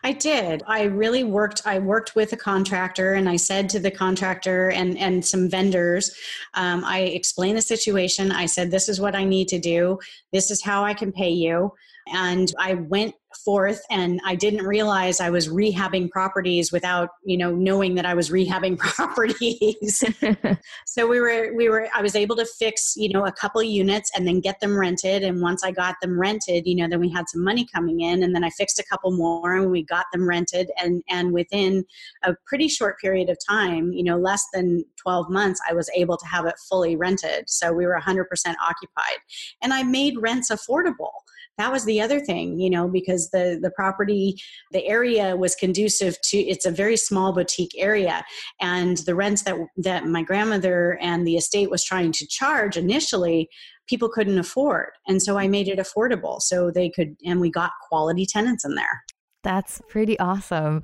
I 0.04 0.14
did. 0.14 0.64
I 0.68 0.84
really 0.84 1.24
worked. 1.24 1.62
I 1.66 1.80
worked 1.80 2.16
with 2.16 2.34
a 2.34 2.38
contractor, 2.38 3.14
and 3.14 3.28
I 3.28 3.36
said 3.36 3.70
to 3.70 3.80
the 3.80 3.92
contractor 3.92 4.70
and 4.70 4.98
and 4.98 5.26
some 5.26 5.50
vendors, 5.50 6.16
um, 6.54 6.84
I 6.86 7.00
explained 7.00 7.58
the 7.58 7.62
situation. 7.62 8.32
I 8.32 8.46
said, 8.46 8.72
"This 8.72 8.90
is 8.90 9.02
what 9.02 9.16
I 9.16 9.24
need 9.24 9.48
to 9.50 9.60
do. 9.60 10.00
This 10.32 10.52
is 10.52 10.64
how 10.64 10.84
I 10.84 10.94
can 10.94 11.12
pay 11.12 11.30
you." 11.30 11.74
And 12.14 12.54
I 12.60 12.76
went 12.76 13.16
forth 13.46 13.82
and 13.92 14.20
I 14.26 14.36
didn't 14.36 14.66
realize 14.66 15.20
I 15.20 15.30
was 15.30 15.48
rehabbing 15.48 16.10
properties 16.10 16.72
without, 16.72 17.10
you 17.24 17.38
know, 17.38 17.54
knowing 17.54 17.94
that 17.96 18.06
I 18.06 18.16
was 18.16 18.32
rehabbing 18.32 18.78
properties. 18.80 20.04
so 20.86 21.08
we 21.08 21.20
were 21.20 21.54
we 21.56 21.70
were 21.70 21.88
I 21.96 22.02
was 22.02 22.16
able 22.16 22.36
to 22.38 22.46
fix, 22.46 22.96
you 22.98 23.10
know, 23.10 23.26
a 23.26 23.32
couple 23.32 23.62
units 23.62 24.12
and 24.16 24.28
then 24.28 24.42
get 24.42 24.60
them 24.60 24.76
rented 24.76 25.24
and 25.24 25.42
once 25.42 25.64
I 25.64 25.72
got 25.72 25.96
them 26.02 26.20
rented, 26.20 26.66
you 26.66 26.76
know, 26.76 26.88
then 26.90 27.00
we 27.00 27.10
had 27.10 27.30
some 27.30 27.44
money 27.44 27.68
coming 27.74 28.02
in 28.02 28.24
and 28.24 28.36
then 28.36 28.44
I 28.44 28.50
fixed 28.50 28.80
a 28.80 28.84
couple 28.84 29.12
more 29.12 29.56
and 29.56 29.70
we 29.70 29.84
got 29.84 30.08
them 30.12 30.28
rented 30.28 30.72
and 30.82 31.04
and 31.10 31.32
within 31.32 31.86
a 32.24 32.34
pretty 32.48 32.68
short 32.68 33.00
period 33.00 33.30
of 33.30 33.38
time, 33.48 33.94
you 33.94 34.04
know, 34.04 34.18
less 34.18 34.46
than 34.54 34.84
12 34.98 35.30
months 35.30 35.62
I 35.70 35.74
was 35.74 35.90
able 35.96 36.18
to 36.18 36.26
have 36.26 36.46
it 36.46 36.56
fully 36.68 36.96
rented. 36.96 37.48
So 37.48 37.72
we 37.72 37.86
were 37.86 38.00
100% 38.02 38.26
occupied. 38.68 39.20
And 39.62 39.74
I 39.74 39.84
made 39.84 40.16
rents 40.18 40.50
affordable 40.50 41.12
that 41.58 41.72
was 41.72 41.86
the 41.86 42.02
other 42.02 42.20
thing 42.20 42.60
you 42.60 42.70
know 42.70 42.88
because 42.88 43.30
the 43.32 43.60
the 43.62 43.72
property 43.72 44.36
the 44.72 44.86
area 44.86 45.36
was 45.36 45.56
conducive 45.56 46.20
to 46.22 46.38
it's 46.38 46.66
a 46.66 46.72
very 46.72 46.98
small 46.98 47.34
boutique 47.34 47.76
area. 47.78 48.24
And 48.62 48.98
the 48.98 49.16
rents 49.16 49.44
that 49.44 49.56
that 49.78 50.06
my 50.06 50.24
grandmother 50.24 50.98
and 51.02 51.26
the 51.26 51.36
estate 51.36 51.70
was 51.70 51.84
trying 51.84 52.12
to 52.14 52.28
charge 52.28 52.78
initially 52.78 53.50
people 53.88 54.10
couldn't 54.10 54.40
afford. 54.40 54.90
And 55.08 55.22
so 55.22 55.38
i 55.38 55.48
made 55.48 55.68
it 55.68 55.80
affordable 55.80 56.42
so 56.42 56.72
they 56.72 56.90
could 56.90 57.16
and 57.26 57.40
we 57.40 57.50
got 57.50 57.72
quality 57.88 58.26
tenants 58.26 58.66
in 58.66 58.76
there. 58.76 59.04
That's 59.44 59.82
pretty 59.88 60.18
awesome. 60.20 60.82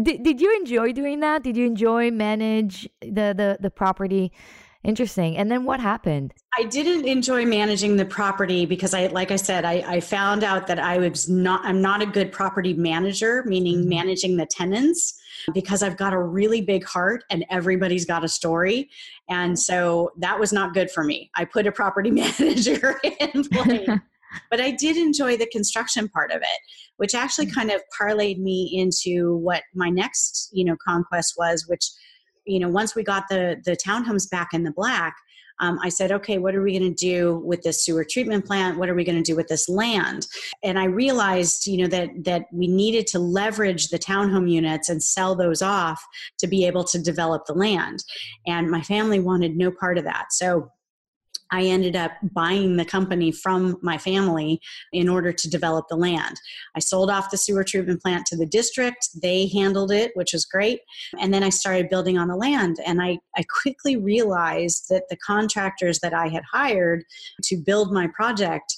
Did, 0.00 0.22
did 0.22 0.40
you 0.40 0.54
enjoy 0.56 0.92
doing 0.92 1.20
that? 1.20 1.42
Did 1.42 1.56
you 1.56 1.66
enjoy 1.66 2.10
manage 2.10 2.88
the 3.00 3.34
the, 3.36 3.58
the 3.60 3.70
property 3.70 4.32
Interesting. 4.88 5.36
And 5.36 5.50
then 5.50 5.64
what 5.64 5.80
happened? 5.80 6.32
I 6.58 6.64
didn't 6.64 7.04
enjoy 7.04 7.44
managing 7.44 7.98
the 7.98 8.06
property 8.06 8.64
because 8.64 8.94
I, 8.94 9.08
like 9.08 9.30
I 9.30 9.36
said, 9.36 9.66
I, 9.66 9.84
I 9.86 10.00
found 10.00 10.42
out 10.42 10.66
that 10.66 10.78
I 10.78 10.96
was 10.96 11.28
not, 11.28 11.62
I'm 11.62 11.82
not 11.82 12.00
a 12.00 12.06
good 12.06 12.32
property 12.32 12.72
manager, 12.72 13.44
meaning 13.44 13.80
mm-hmm. 13.80 13.90
managing 13.90 14.38
the 14.38 14.46
tenants 14.46 15.20
because 15.52 15.82
I've 15.82 15.98
got 15.98 16.14
a 16.14 16.18
really 16.18 16.62
big 16.62 16.86
heart 16.86 17.24
and 17.28 17.44
everybody's 17.50 18.06
got 18.06 18.24
a 18.24 18.28
story. 18.28 18.88
And 19.28 19.58
so 19.58 20.10
that 20.20 20.40
was 20.40 20.54
not 20.54 20.72
good 20.72 20.90
for 20.90 21.04
me. 21.04 21.30
I 21.34 21.44
put 21.44 21.66
a 21.66 21.72
property 21.72 22.10
manager 22.40 22.98
in 23.04 23.44
place. 23.44 23.90
but 24.50 24.58
I 24.58 24.70
did 24.70 24.96
enjoy 24.96 25.36
the 25.36 25.50
construction 25.52 26.08
part 26.08 26.30
of 26.30 26.38
it, 26.38 26.60
which 26.96 27.14
actually 27.14 27.48
mm-hmm. 27.48 27.56
kind 27.56 27.70
of 27.72 27.82
parlayed 28.00 28.38
me 28.38 28.70
into 28.72 29.36
what 29.36 29.64
my 29.74 29.90
next, 29.90 30.48
you 30.50 30.64
know, 30.64 30.78
conquest 30.82 31.34
was, 31.36 31.66
which 31.68 31.90
you 32.48 32.58
know 32.58 32.68
once 32.68 32.94
we 32.94 33.02
got 33.02 33.24
the 33.28 33.60
the 33.64 33.76
townhomes 33.76 34.28
back 34.28 34.48
in 34.52 34.64
the 34.64 34.72
black 34.72 35.14
um, 35.60 35.78
I 35.82 35.88
said, 35.88 36.12
okay, 36.12 36.38
what 36.38 36.54
are 36.54 36.62
we 36.62 36.78
going 36.78 36.94
to 36.94 37.06
do 37.06 37.42
with 37.44 37.62
this 37.62 37.84
sewer 37.84 38.04
treatment 38.04 38.46
plant? 38.46 38.78
What 38.78 38.88
are 38.88 38.94
we 38.94 39.04
going 39.04 39.22
to 39.22 39.22
do 39.22 39.36
with 39.36 39.48
this 39.48 39.68
land? 39.68 40.26
And 40.62 40.78
I 40.78 40.84
realized, 40.84 41.66
you 41.66 41.78
know, 41.78 41.88
that 41.88 42.10
that 42.24 42.46
we 42.52 42.68
needed 42.68 43.06
to 43.08 43.18
leverage 43.18 43.88
the 43.88 43.98
townhome 43.98 44.50
units 44.50 44.88
and 44.88 45.02
sell 45.02 45.34
those 45.34 45.62
off 45.62 46.04
to 46.38 46.46
be 46.46 46.64
able 46.66 46.84
to 46.84 46.98
develop 46.98 47.46
the 47.46 47.54
land. 47.54 48.04
And 48.46 48.70
my 48.70 48.82
family 48.82 49.20
wanted 49.20 49.56
no 49.56 49.70
part 49.70 49.98
of 49.98 50.04
that. 50.04 50.26
So 50.32 50.70
I 51.50 51.64
ended 51.64 51.96
up 51.96 52.12
buying 52.22 52.76
the 52.76 52.84
company 52.84 53.32
from 53.32 53.78
my 53.82 53.98
family 53.98 54.60
in 54.92 55.08
order 55.08 55.32
to 55.32 55.50
develop 55.50 55.86
the 55.88 55.96
land. 55.96 56.36
I 56.76 56.80
sold 56.80 57.10
off 57.10 57.30
the 57.30 57.38
sewer 57.38 57.64
treatment 57.64 58.02
plant 58.02 58.26
to 58.26 58.36
the 58.36 58.46
district. 58.46 59.08
They 59.22 59.48
handled 59.48 59.90
it, 59.90 60.12
which 60.14 60.32
was 60.32 60.44
great. 60.44 60.80
And 61.20 61.32
then 61.32 61.42
I 61.42 61.50
started 61.50 61.88
building 61.88 62.18
on 62.18 62.28
the 62.28 62.36
land. 62.36 62.76
And 62.84 63.00
I, 63.00 63.18
I 63.36 63.44
quickly 63.62 63.96
realized 63.96 64.86
that 64.90 65.04
the 65.08 65.16
contractors 65.16 66.00
that 66.00 66.14
I 66.14 66.28
had 66.28 66.42
hired 66.52 67.04
to 67.44 67.56
build 67.56 67.92
my 67.92 68.08
project, 68.08 68.76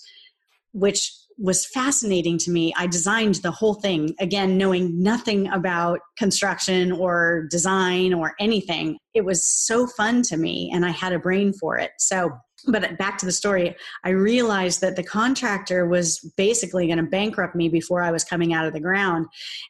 which 0.73 1.13
was 1.41 1.65
fascinating 1.65 2.37
to 2.37 2.51
me. 2.51 2.73
I 2.77 2.87
designed 2.87 3.37
the 3.37 3.51
whole 3.51 3.75
thing, 3.75 4.15
again, 4.21 4.59
knowing 4.59 5.03
nothing 5.03 5.49
about 5.49 6.01
construction 6.19 6.93
or 6.93 7.47
design 7.51 8.13
or 8.13 8.35
anything. 8.39 8.99
It 9.15 9.25
was 9.25 9.45
so 9.47 9.87
fun 9.87 10.21
to 10.25 10.37
me, 10.37 10.71
and 10.73 10.85
I 10.85 10.91
had 10.91 11.15
a 11.15 11.19
brain 11.19 11.55
for 11.55 11.79
it. 11.79 11.93
So 11.99 12.31
but 12.67 12.99
back 12.99 13.19
to 13.19 13.27
the 13.27 13.33
story 13.33 13.75
i 14.05 14.11
realized 14.11 14.81
that 14.81 14.97
the 14.97 15.03
contractor 15.03 15.87
was 15.87 16.19
basically 16.37 16.87
going 16.87 16.99
to 16.99 17.05
bankrupt 17.05 17.55
me 17.55 17.69
before 17.69 18.03
i 18.03 18.11
was 18.11 18.25
coming 18.25 18.53
out 18.53 18.67
of 18.67 18.73
the 18.73 18.81
ground. 18.81 19.27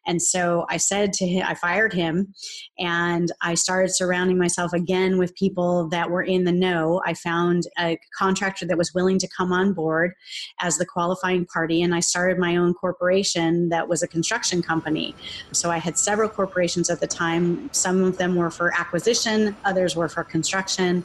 And 0.06 0.20
so 0.20 0.66
i 0.68 0.76
said 0.76 1.12
to 1.14 1.26
him 1.26 1.44
i 1.47 1.54
fired 1.54 1.92
him 1.92 2.35
and 2.78 3.30
i 3.42 3.54
started 3.54 3.94
surrounding 3.94 4.38
myself 4.38 4.73
again 4.73 5.18
with 5.18 5.35
people 5.35 5.88
that 5.88 6.11
were 6.11 6.23
in 6.23 6.44
the 6.44 6.52
know. 6.52 7.00
I 7.06 7.14
found 7.14 7.64
a 7.78 7.99
contractor 8.16 8.66
that 8.66 8.78
was 8.78 8.94
willing 8.94 9.18
to 9.18 9.28
come 9.28 9.52
on 9.52 9.73
board 9.73 10.14
as 10.61 10.78
the 10.78 10.87
qualifying 10.87 11.47
party 11.47 11.82
and 11.82 11.94
i 11.94 12.00
started 12.00 12.38
my 12.38 12.56
own 12.56 12.75
corporation 12.75 13.68
that 13.68 13.88
was 13.88 14.02
a 14.02 14.09
construction 14.09 14.62
company. 14.62 15.14
So 15.52 15.70
i 15.70 15.78
had 15.78 15.99
several 15.99 16.28
corporations 16.28 16.90
at 16.90 17.00
the 17.00 17.06
time. 17.06 17.70
Some 17.73 18.02
of 18.02 18.18
them 18.18 18.35
were 18.37 18.50
for 18.50 18.73
acquisition 18.78 19.56
others 19.64 19.97
were 19.97 20.09
for 20.09 20.25
construction. 20.25 21.04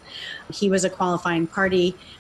He 0.54 0.70
was 0.70 0.84
a 0.86 0.90
qualifying 0.90 1.48
party. 1.48 1.75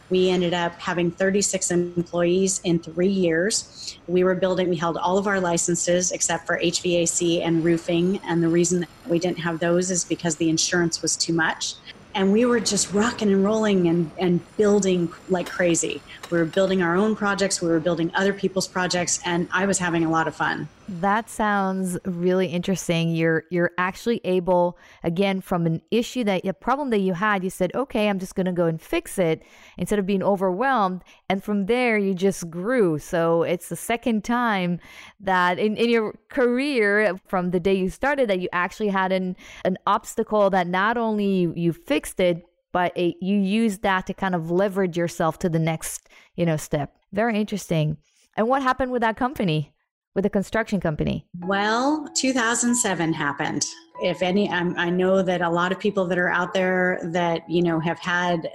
We 0.09 0.29
ended 0.29 0.53
up 0.53 0.79
having 0.79 1.12
36 1.12 1.71
employees 1.71 2.62
in 2.63 2.79
three 2.79 3.07
years. 3.07 3.97
We 4.07 4.24
were 4.24 4.35
building, 4.35 4.69
we 4.69 4.75
held 4.75 4.97
all 4.97 5.17
of 5.17 5.27
our 5.27 5.39
licenses 5.39 6.12
except 6.12 6.45
for 6.45 6.59
HVAC 6.59 7.41
and 7.41 7.63
roofing. 7.63 8.19
And 8.27 8.43
the 8.43 8.50
reason 8.50 8.85
we 9.07 9.19
didn't 9.19 9.39
have 9.39 9.59
those 9.59 9.89
is 9.89 10.03
because 10.03 10.35
the 10.35 10.50
insurance 10.50 11.01
was 11.01 11.15
too 11.15 11.33
much 11.33 11.75
and 12.15 12.31
we 12.31 12.45
were 12.45 12.62
just 12.62 12.93
rocking 12.93 13.31
and 13.31 13.43
rolling 13.43 13.88
and, 13.88 14.09
and 14.17 14.39
building 14.55 15.12
like 15.29 15.50
crazy. 15.50 16.01
We 16.31 16.38
were 16.38 16.45
building 16.45 16.81
our 16.81 16.95
own 16.95 17.15
projects, 17.15 17.62
we 17.62 17.67
were 17.67 17.81
building 17.81 18.09
other 18.15 18.33
people's 18.33 18.67
projects, 18.67 19.19
and 19.25 19.50
I 19.51 19.65
was 19.65 19.77
having 19.77 20.05
a 20.05 20.09
lot 20.09 20.27
of 20.27 20.35
fun. 20.35 20.69
That 20.88 21.32
sounds 21.32 21.98
really 22.06 22.46
interesting. 22.46 23.15
You're 23.15 23.46
you're 23.50 23.72
actually 23.80 24.22
able 24.24 24.77
again 25.04 25.42
from 25.42 25.65
an 25.65 25.82
issue 25.89 26.24
that 26.25 26.46
a 26.46 26.54
problem 26.54 26.92
that 26.92 27.00
you 27.00 27.13
had, 27.13 27.44
you 27.44 27.50
said, 27.50 27.72
"Okay, 27.74 28.08
I'm 28.08 28.20
just 28.20 28.36
going 28.36 28.46
to 28.46 28.51
go 28.51 28.68
and 28.68 28.80
fix 28.80 29.18
it," 29.18 29.42
instead 29.80 29.98
of 29.98 30.06
being 30.06 30.22
overwhelmed, 30.22 31.04
and 31.27 31.44
from 31.44 31.65
there 31.65 31.98
you 31.98 32.13
just 32.13 32.51
grew. 32.51 33.00
So 33.00 33.42
it's 33.42 33.70
the 33.70 33.75
second 33.75 34.24
time 34.24 34.80
that 35.20 35.58
in, 35.58 35.75
in 35.75 35.89
your 35.89 36.13
career 36.30 37.18
from 37.25 37.50
the 37.50 37.60
day 37.60 37.74
you 37.74 37.89
started 37.89 38.30
that 38.30 38.39
you 38.39 38.50
actually 38.54 38.89
had 38.89 39.12
an 39.12 39.36
an 39.63 39.77
obstacle 39.88 40.51
that 40.51 40.68
not 40.68 40.98
only 40.98 41.51
you 41.56 41.74
fixed 41.74 42.20
it, 42.20 42.44
but 42.72 42.96
it, 42.96 43.15
you 43.22 43.38
used 43.38 43.82
that 43.82 44.06
to 44.06 44.13
kind 44.13 44.36
of 44.36 44.51
leverage 44.51 44.98
yourself 44.98 45.39
to 45.39 45.50
the 45.50 45.60
next, 45.60 46.10
you 46.36 46.46
know, 46.46 46.58
step. 46.58 46.96
Very 47.12 47.39
interesting. 47.39 47.98
And 48.38 48.48
what 48.48 48.62
happened 48.62 48.92
with 48.92 49.01
that 49.01 49.18
company? 49.18 49.72
With 50.15 50.25
a 50.25 50.29
construction 50.29 50.79
company? 50.79 51.27
Well, 51.41 52.07
2007 52.15 53.13
happened. 53.13 53.65
If 54.01 54.22
any, 54.22 54.50
I'm, 54.50 54.77
i 54.77 54.89
know 54.89 55.22
that 55.22 55.41
a 55.41 55.50
lot 55.50 55.72
of 55.72 55.79
people 55.79 56.05
that 56.07 56.17
are 56.17 56.29
out 56.29 56.53
there 56.53 57.00
that 57.03 57.50
you 57.50 57.62
know 57.62 57.79
have 57.79 58.00
had 58.00 58.50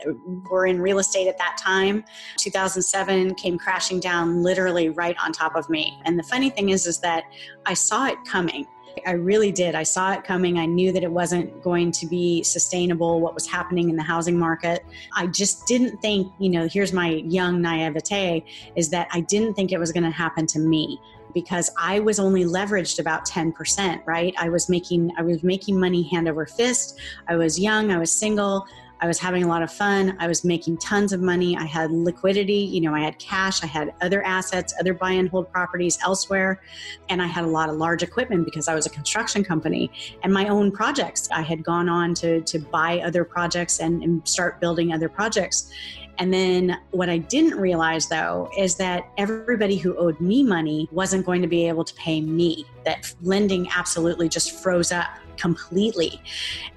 were 0.51 0.67
in 0.67 0.81
real 0.81 0.99
estate 0.99 1.29
at 1.29 1.39
that 1.39 1.57
time. 1.59 2.05
2007 2.39 3.35
came 3.37 3.57
crashing 3.57 4.01
down 4.01 4.43
literally 4.43 4.91
right 4.91 5.17
on 5.23 5.33
top 5.33 5.57
of 5.57 5.69
me. 5.71 5.99
And 6.05 6.19
the 6.19 6.23
funny 6.25 6.51
thing 6.51 6.71
is, 6.71 6.87
is 6.87 6.99
that 7.01 7.25
I 7.65 7.75
saw 7.75 8.07
it 8.07 8.19
coming. 8.27 8.67
I 9.07 9.13
really 9.13 9.53
did. 9.53 9.75
I 9.75 9.83
saw 9.83 10.13
it 10.13 10.25
coming. 10.25 10.59
I 10.59 10.67
knew 10.67 10.93
that 10.93 11.03
it 11.03 11.11
wasn't 11.11 11.63
going 11.63 11.93
to 11.93 12.07
be 12.07 12.43
sustainable, 12.43 13.21
what 13.21 13.35
was 13.35 13.47
happening 13.47 13.89
in 13.89 13.97
the 13.97 14.03
housing 14.03 14.39
market. 14.39 14.85
I 15.15 15.27
just 15.29 15.67
didn't 15.67 15.99
think, 16.03 16.31
you 16.39 16.51
know, 16.51 16.69
here's 16.69 16.93
my 16.93 17.09
young 17.09 17.63
naivete, 17.63 18.45
is 18.77 18.91
that 18.91 19.09
I 19.13 19.21
didn't 19.21 19.55
think 19.55 19.73
it 19.73 19.79
was 19.79 19.93
going 19.93 20.05
to 20.05 20.11
happen 20.11 20.47
to 20.49 20.59
me 20.59 21.01
because 21.35 21.71
I 21.79 22.01
was 22.01 22.19
only 22.19 22.45
leveraged 22.45 22.99
about 22.99 23.27
10%, 23.27 24.07
right? 24.07 24.35
I 24.39 24.49
was 24.49 24.69
making 24.69 25.13
I 25.19 25.23
was 25.23 25.43
making 25.43 25.79
money 25.79 26.03
hand 26.03 26.29
over 26.29 26.47
fist. 26.47 26.99
I 27.29 27.37
was 27.37 27.59
young, 27.59 27.91
I 27.91 27.99
was 27.99 28.11
single, 28.11 28.67
I 29.03 29.07
was 29.07 29.19
having 29.19 29.45
a 29.45 29.49
lot 29.49 29.63
of 29.63 29.73
fun. 29.73 30.17
I 30.21 30.27
was 30.27 30.45
making 30.45 30.77
tons 30.77 31.13
of 31.13 31.21
money. 31.21 31.57
I 31.57 31.65
had 31.65 31.91
liquidity, 31.91 32.53
you 32.53 32.83
know, 32.83 32.95
I 32.95 33.01
had 33.01 33.19
cash, 33.19 33.63
I 33.63 33.67
had 33.67 33.95
other 34.03 34.23
assets, 34.23 34.75
other 34.79 34.93
buy 34.93 35.13
and 35.13 35.29
hold 35.29 35.51
properties 35.51 35.99
elsewhere, 36.05 36.61
and 37.09 37.23
I 37.23 37.27
had 37.27 37.45
a 37.45 37.49
lot 37.49 37.71
of 37.71 37.77
large 37.77 38.03
equipment 38.03 38.45
because 38.45 38.69
I 38.69 38.75
was 38.75 38.87
a 38.87 38.91
construction 38.91 39.43
company 39.43 39.91
and 40.23 40.33
my 40.33 40.49
own 40.49 40.71
projects. 40.71 41.31
I 41.31 41.43
had 41.43 41.65
gone 41.65 41.89
on 41.89 42.15
to 42.15 42.43
to 42.43 42.59
buy 42.59 43.01
other 43.01 43.25
projects 43.25 43.81
and, 43.81 44.03
and 44.03 44.27
start 44.29 44.61
building 44.61 44.93
other 44.93 45.09
projects. 45.09 45.73
And 46.21 46.33
then 46.33 46.79
what 46.91 47.09
I 47.09 47.19
didn't 47.19 47.59
realize 47.59 48.07
though 48.07 48.51
is 48.57 48.77
that 48.77 49.11
everybody 49.17 49.77
who 49.77 49.97
owed 49.97 50.21
me 50.21 50.43
money 50.43 50.87
wasn't 50.93 51.25
going 51.27 51.41
to 51.43 51.49
be 51.49 51.67
able 51.67 51.83
to 51.83 51.95
pay 51.95 52.21
me, 52.21 52.67
that 52.85 53.13
lending 53.23 53.69
absolutely 53.75 54.29
just 54.29 54.63
froze 54.63 54.93
up 54.93 55.09
completely. 55.39 56.21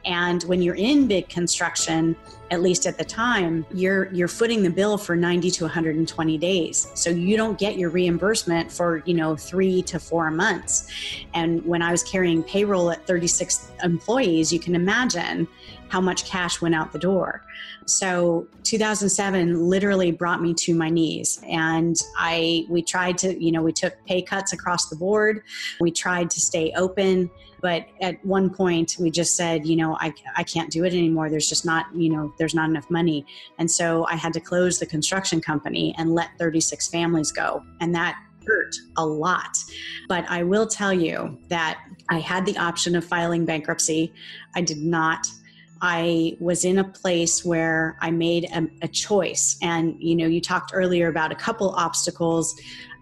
And 0.05 0.41
when 0.43 0.62
you're 0.62 0.75
in 0.75 1.07
big 1.07 1.27
construction, 1.27 2.15
at 2.51 2.62
least 2.62 2.85
at 2.85 2.97
the 2.97 3.03
time, 3.03 3.65
you're 3.73 4.13
you're 4.13 4.27
footing 4.29 4.63
the 4.63 4.69
bill 4.69 4.97
for 4.97 5.15
90 5.15 5.51
to 5.51 5.63
120 5.65 6.38
days. 6.38 6.88
So 6.93 7.09
you 7.09 7.35
don't 7.35 7.57
get 7.59 7.77
your 7.77 7.89
reimbursement 7.89 8.71
for, 8.71 9.01
you 9.05 9.13
know, 9.15 9.35
3 9.35 9.81
to 9.83 10.00
4 10.00 10.31
months. 10.31 10.88
And 11.33 11.65
when 11.65 11.81
I 11.81 11.91
was 11.91 12.03
carrying 12.03 12.43
payroll 12.43 12.91
at 12.91 13.05
36 13.05 13.71
employees, 13.83 14.53
you 14.53 14.59
can 14.59 14.75
imagine 14.75 15.47
how 15.93 16.01
much 16.01 16.25
cash 16.25 16.59
went 16.59 16.73
out 16.73 16.91
the 16.91 16.97
door. 16.97 17.43
So 17.85 18.47
2007 18.63 19.69
literally 19.69 20.12
brought 20.12 20.41
me 20.41 20.55
to 20.55 20.73
my 20.73 20.89
knees 20.89 21.39
and 21.47 21.95
I 22.17 22.65
we 22.67 22.81
tried 22.81 23.19
to, 23.19 23.39
you 23.39 23.51
know, 23.51 23.62
we 23.62 23.73
took 23.73 23.93
pay 24.07 24.23
cuts 24.23 24.53
across 24.53 24.89
the 24.89 24.95
board. 24.95 25.43
We 25.79 25.91
tried 25.91 26.31
to 26.31 26.41
stay 26.41 26.73
open, 26.75 27.29
but 27.62 27.85
at 28.01 28.25
one 28.25 28.50
point 28.50 28.95
we 29.00 29.12
just 29.12 29.35
said, 29.35 29.67
you 29.67 29.75
know, 29.75 29.95
I 30.00 30.12
I 30.35 30.41
can't 30.41 30.71
do 30.71 30.83
it 30.83 30.93
anymore. 30.93 31.29
There's 31.29 31.47
just 31.47 31.63
not, 31.63 31.85
you 31.93 32.09
know, 32.09 32.33
there's 32.39 32.55
not 32.55 32.71
enough 32.71 32.89
money. 32.89 33.23
And 33.59 33.69
so 33.69 34.07
I 34.07 34.15
had 34.15 34.33
to 34.33 34.39
close 34.39 34.79
the 34.79 34.88
construction 34.88 35.41
company 35.41 35.93
and 36.00 36.15
let 36.15 36.31
36 36.39 36.88
families 36.88 37.31
go. 37.31 37.63
And 37.81 37.93
that 37.93 38.19
hurt 38.47 38.75
a 38.97 39.05
lot. 39.05 39.55
But 40.09 40.25
I 40.27 40.41
will 40.41 40.65
tell 40.65 40.91
you 40.91 41.38
that 41.50 41.79
I 42.09 42.17
had 42.17 42.47
the 42.47 42.57
option 42.57 42.95
of 42.95 43.05
filing 43.05 43.45
bankruptcy. 43.45 44.12
I 44.55 44.62
did 44.62 44.79
not 44.79 45.27
I 45.85 46.37
was 46.39 46.63
in 46.63 46.77
a 46.77 46.83
place 46.85 47.43
where 47.43 47.97
I 47.99 48.09
made 48.09 48.45
a, 48.45 48.65
a, 48.83 48.87
choice. 48.87 49.57
And, 49.61 49.97
you 49.99 50.15
know, 50.15 50.25
you 50.25 50.39
talked 50.39 50.71
earlier 50.73 51.09
about 51.09 51.33
a 51.33 51.35
couple 51.35 51.71
obstacles. 51.71 52.55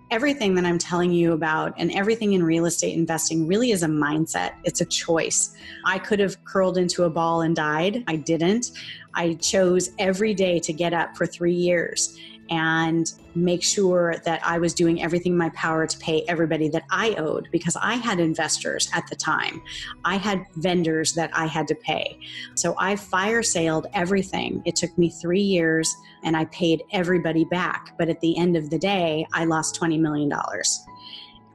Everything 0.09 0.55
that 0.55 0.65
I'm 0.65 0.79
telling 0.79 1.11
you 1.11 1.33
about 1.33 1.75
and 1.77 1.91
everything 1.91 2.33
in 2.33 2.43
real 2.43 2.65
estate 2.65 2.97
investing 2.97 3.45
really 3.45 3.69
is 3.69 3.83
a 3.83 3.88
mindset. 3.88 4.53
It's 4.63 4.81
a 4.81 4.85
choice. 4.85 5.55
I 5.85 6.00
could 6.00 6.19
have 6.19 6.43
curled 6.43 6.79
into 6.79 7.03
a 7.03 7.09
ball 7.11 7.41
and 7.41 7.55
died. 7.55 8.03
I 8.07 8.15
didn't. 8.15 8.71
I 9.13 9.35
chose 9.35 9.91
every 10.00 10.33
day 10.33 10.57
to 10.61 10.73
get 10.73 10.91
up 10.91 11.15
for 11.15 11.27
three 11.27 11.53
years 11.53 12.17
and 12.51 13.13
make 13.34 13.63
sure 13.63 14.15
that 14.25 14.41
I 14.46 14.60
was 14.60 14.74
doing 14.74 15.01
everything 15.01 15.31
in 15.31 15.38
my 15.38 15.50
power 15.50 15.88
to 15.88 15.98
pay 16.00 16.24
everybody 16.27 16.67
that 16.70 16.84
I 16.91 17.15
owed 17.15 17.48
because 17.50 17.77
I 17.77 17.96
had 17.96 18.20
investors 18.20 18.89
at 18.93 19.08
the 19.08 19.15
time. 19.15 19.63
I 20.03 20.17
had 20.17 20.46
vendors 20.58 21.13
that 21.13 21.31
I 21.34 21.46
had 21.46 21.65
to 21.70 21.75
pay. 21.75 22.20
So 22.55 22.75
I 22.77 22.98
fire 22.98 23.41
sailed 23.41 23.88
everything. 23.93 24.62
It 24.65 24.75
took 24.75 24.96
me 24.98 25.10
three 25.10 25.41
years 25.41 25.96
and 26.24 26.36
I 26.36 26.46
paid 26.46 26.84
everybody 26.91 27.46
back. 27.46 27.96
But 27.98 28.10
at 28.10 28.20
the 28.20 28.38
end 28.38 28.58
of 28.58 28.70
the 28.70 28.77
day, 28.77 29.25
I 29.34 29.46
lost 29.46 29.79
$20 29.79 29.98
million. 29.98 30.29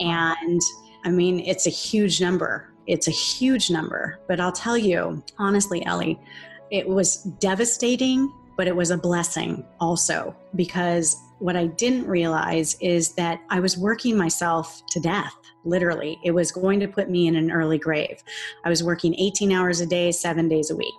And 0.00 0.61
I 1.05 1.11
mean, 1.11 1.41
it's 1.41 1.67
a 1.67 1.71
huge 1.71 2.23
number. 2.23 2.73
It's 2.87 3.07
a 3.07 3.12
huge 3.12 3.71
number. 3.71 4.19
But 4.29 4.41
I'll 4.41 4.50
tell 4.50 4.79
you, 4.79 5.23
honestly, 5.38 5.85
Ellie, 5.85 6.19
it 6.71 6.88
was 6.88 7.23
devastating 7.23 8.33
but 8.57 8.67
it 8.67 8.75
was 8.75 8.91
a 8.91 8.99
blessing 8.99 9.65
also 9.81 10.35
because 10.55 11.17
what 11.39 11.57
I 11.57 11.67
didn't 11.67 12.07
realize 12.07 12.77
is 12.81 13.13
that 13.15 13.41
I 13.51 13.61
was 13.61 13.77
working 13.77 14.17
myself 14.17 14.83
to 14.91 15.01
death, 15.01 15.35
literally. 15.65 16.19
It 16.25 16.31
was 16.31 16.51
going 16.51 16.81
to 16.81 16.89
put 16.89 17.11
me 17.11 17.27
in 17.27 17.37
an 17.37 17.51
early 17.51 17.79
grave. 17.79 18.23
I 18.65 18.71
was 18.71 18.83
working 18.83 19.15
18 19.19 19.53
hours 19.53 19.81
a 19.81 19.87
day, 19.87 20.13
seven 20.13 20.49
days 20.49 20.71
a 20.71 20.77
week. 20.77 20.95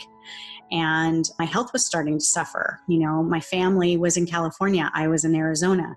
And 0.70 1.28
my 1.40 1.46
health 1.46 1.72
was 1.72 1.86
starting 1.86 2.20
to 2.20 2.26
suffer. 2.26 2.82
You 2.88 3.00
know, 3.00 3.24
my 3.24 3.40
family 3.40 3.96
was 3.96 4.18
in 4.18 4.26
California, 4.26 4.92
I 4.94 5.08
was 5.08 5.24
in 5.24 5.34
Arizona. 5.34 5.96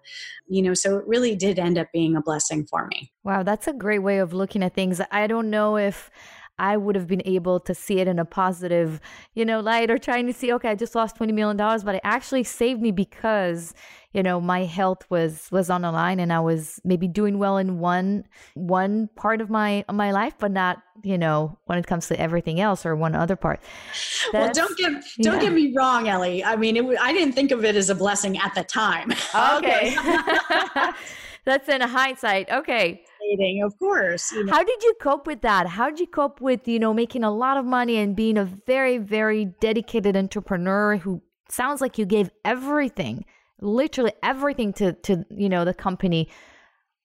You 0.49 0.62
know, 0.62 0.75
so 0.75 0.99
it 0.99 1.07
really 1.07 1.35
did 1.35 1.59
end 1.59 1.76
up 1.76 1.88
being 1.93 2.17
a 2.17 2.23
blessing 2.23 2.67
for 2.67 2.87
me. 2.87 3.12
Wow, 3.25 3.43
that's 3.43 3.67
a 3.67 3.73
great 3.73 3.99
way 3.99 4.19
of 4.19 4.33
looking 4.33 4.62
at 4.62 4.75
things. 4.75 5.00
I 5.11 5.26
don't 5.26 5.50
know 5.50 5.76
if 5.76 6.11
I 6.61 6.76
would 6.76 6.95
have 6.95 7.07
been 7.07 7.23
able 7.25 7.59
to 7.61 7.75
see 7.75 8.00
it 8.00 8.07
in 8.07 8.19
a 8.19 8.25
positive, 8.26 9.00
you 9.35 9.47
know, 9.47 9.61
light 9.61 9.90
or 9.90 9.97
trying 9.97 10.26
to 10.26 10.33
see, 10.35 10.52
okay, 10.52 10.69
I 10.69 10.75
just 10.75 10.95
lost 10.95 11.17
$20 11.17 11.33
million, 11.33 11.57
but 11.57 11.95
it 11.95 12.02
actually 12.05 12.45
saved 12.45 12.83
me 12.83 12.93
because, 12.93 13.73
you 14.12 14.23
know, 14.23 14.43
my 14.43 14.64
health 14.64 15.07
was, 15.09 15.49
was 15.50 15.71
on 15.71 15.81
the 15.81 15.90
line 15.90 16.21
and 16.21 16.31
I 16.31 16.40
was 16.40 16.79
maybe 16.85 17.09
doing 17.09 17.38
well 17.38 17.57
in 17.57 17.79
one, 17.79 18.25
one 18.52 19.09
part 19.17 19.40
of 19.40 19.49
my, 19.49 19.87
my 19.90 20.12
life, 20.12 20.35
but 20.38 20.52
not, 20.52 20.83
you 21.02 21.17
know, 21.17 21.59
when 21.64 21.79
it 21.79 21.87
comes 21.87 22.09
to 22.09 22.21
everything 22.21 22.61
else 22.61 22.85
or 22.85 22.95
one 22.95 23.14
other 23.14 23.37
part. 23.37 23.61
That's, 24.31 24.59
well, 24.59 24.69
don't 24.69 24.76
get, 24.76 24.93
don't 25.23 25.37
yeah. 25.37 25.40
get 25.40 25.52
me 25.55 25.73
wrong, 25.75 26.09
Ellie. 26.09 26.45
I 26.45 26.57
mean, 26.57 26.76
it, 26.76 26.99
I 27.00 27.14
didn't 27.14 27.33
think 27.33 27.52
of 27.52 27.64
it 27.64 27.75
as 27.75 27.88
a 27.88 27.95
blessing 27.95 28.37
at 28.37 28.55
the 28.55 28.64
time. 28.64 29.12
Okay. 29.35 29.97
That's 31.47 31.71
in 31.71 31.81
hindsight. 31.81 32.50
Okay 32.50 33.02
of 33.64 33.78
course. 33.78 34.32
You 34.32 34.44
know. 34.44 34.52
How 34.52 34.62
did 34.62 34.82
you 34.82 34.94
cope 35.00 35.26
with 35.26 35.42
that? 35.42 35.66
How 35.66 35.90
did 35.90 36.00
you 36.00 36.06
cope 36.06 36.40
with, 36.40 36.66
you 36.66 36.78
know, 36.78 36.92
making 36.92 37.25
a 37.25 37.30
lot 37.30 37.56
of 37.56 37.64
money 37.64 37.96
and 37.96 38.16
being 38.16 38.37
a 38.37 38.44
very, 38.44 38.99
very 38.99 39.46
dedicated 39.60 40.16
entrepreneur 40.16 40.96
who 40.96 41.22
sounds 41.49 41.80
like 41.80 41.99
you 41.99 42.06
gave 42.06 42.30
everything, 42.44 43.25
literally 43.60 44.12
everything 44.22 44.72
to 44.75 44.92
to, 44.92 45.25
you 45.30 45.49
know, 45.49 45.64
the 45.64 45.75
company. 45.75 46.28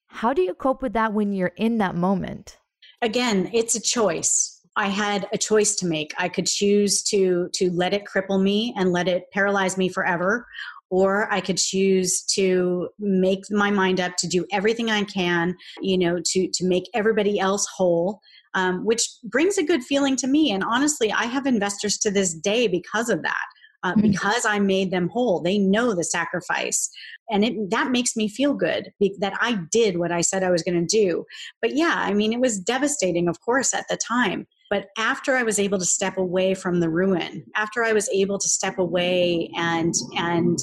How 0.07 0.33
do 0.33 0.41
you 0.41 0.53
cope 0.53 0.81
with 0.81 0.93
that 0.93 1.13
when 1.13 1.33
you're 1.33 1.53
in 1.57 1.77
that 1.79 1.95
moment? 1.95 2.57
Again, 3.01 3.49
it's 3.53 3.75
a 3.75 3.81
choice. 3.81 4.61
I 4.77 4.87
had 4.87 5.27
a 5.31 5.37
choice 5.37 5.75
to 5.77 5.85
make. 5.85 6.13
I 6.17 6.27
could 6.27 6.47
choose 6.47 7.01
to 7.03 7.49
to 7.53 7.71
let 7.71 7.93
it 7.93 8.03
cripple 8.05 8.41
me 8.41 8.73
and 8.77 8.91
let 8.91 9.07
it 9.07 9.31
paralyze 9.31 9.77
me 9.77 9.89
forever, 9.89 10.47
or 10.89 11.31
I 11.33 11.41
could 11.41 11.57
choose 11.57 12.23
to 12.35 12.89
make 12.99 13.43
my 13.49 13.71
mind 13.71 13.99
up 13.99 14.17
to 14.17 14.27
do 14.27 14.45
everything 14.51 14.89
I 14.89 15.03
can, 15.03 15.55
you 15.81 15.97
know, 15.97 16.19
to 16.23 16.49
to 16.53 16.65
make 16.65 16.83
everybody 16.93 17.39
else 17.39 17.67
whole. 17.75 18.19
Um, 18.53 18.85
which 18.85 19.09
brings 19.25 19.57
a 19.57 19.65
good 19.65 19.83
feeling 19.83 20.15
to 20.15 20.27
me. 20.27 20.49
And 20.49 20.63
honestly, 20.63 21.11
I 21.11 21.25
have 21.25 21.45
investors 21.45 21.97
to 21.97 22.09
this 22.09 22.33
day 22.33 22.69
because 22.69 23.09
of 23.09 23.21
that. 23.23 23.45
Uh, 23.83 23.91
mm-hmm. 23.91 24.09
because 24.09 24.45
I 24.45 24.57
made 24.57 24.89
them 24.89 25.09
whole. 25.09 25.41
They 25.41 25.59
know 25.59 25.93
the 25.93 26.05
sacrifice. 26.05 26.89
And 27.29 27.45
it, 27.45 27.69
that 27.69 27.91
makes 27.91 28.15
me 28.15 28.27
feel 28.27 28.55
good 28.55 28.91
that 29.19 29.37
I 29.39 29.59
did 29.71 29.99
what 29.99 30.11
I 30.11 30.21
said 30.21 30.41
I 30.41 30.49
was 30.49 30.63
going 30.63 30.79
to 30.79 30.87
do. 30.87 31.23
But 31.61 31.75
yeah, 31.75 31.93
I 31.95 32.13
mean, 32.15 32.33
it 32.33 32.39
was 32.39 32.59
devastating, 32.59 33.27
of 33.27 33.39
course, 33.41 33.75
at 33.75 33.85
the 33.87 33.97
time. 33.97 34.47
But 34.69 34.87
after 34.97 35.35
I 35.35 35.43
was 35.43 35.59
able 35.59 35.77
to 35.77 35.85
step 35.85 36.17
away 36.17 36.55
from 36.55 36.79
the 36.79 36.89
ruin, 36.89 37.45
after 37.55 37.83
I 37.83 37.93
was 37.93 38.09
able 38.09 38.39
to 38.39 38.47
step 38.47 38.79
away 38.79 39.51
and 39.55 39.93
and 40.17 40.57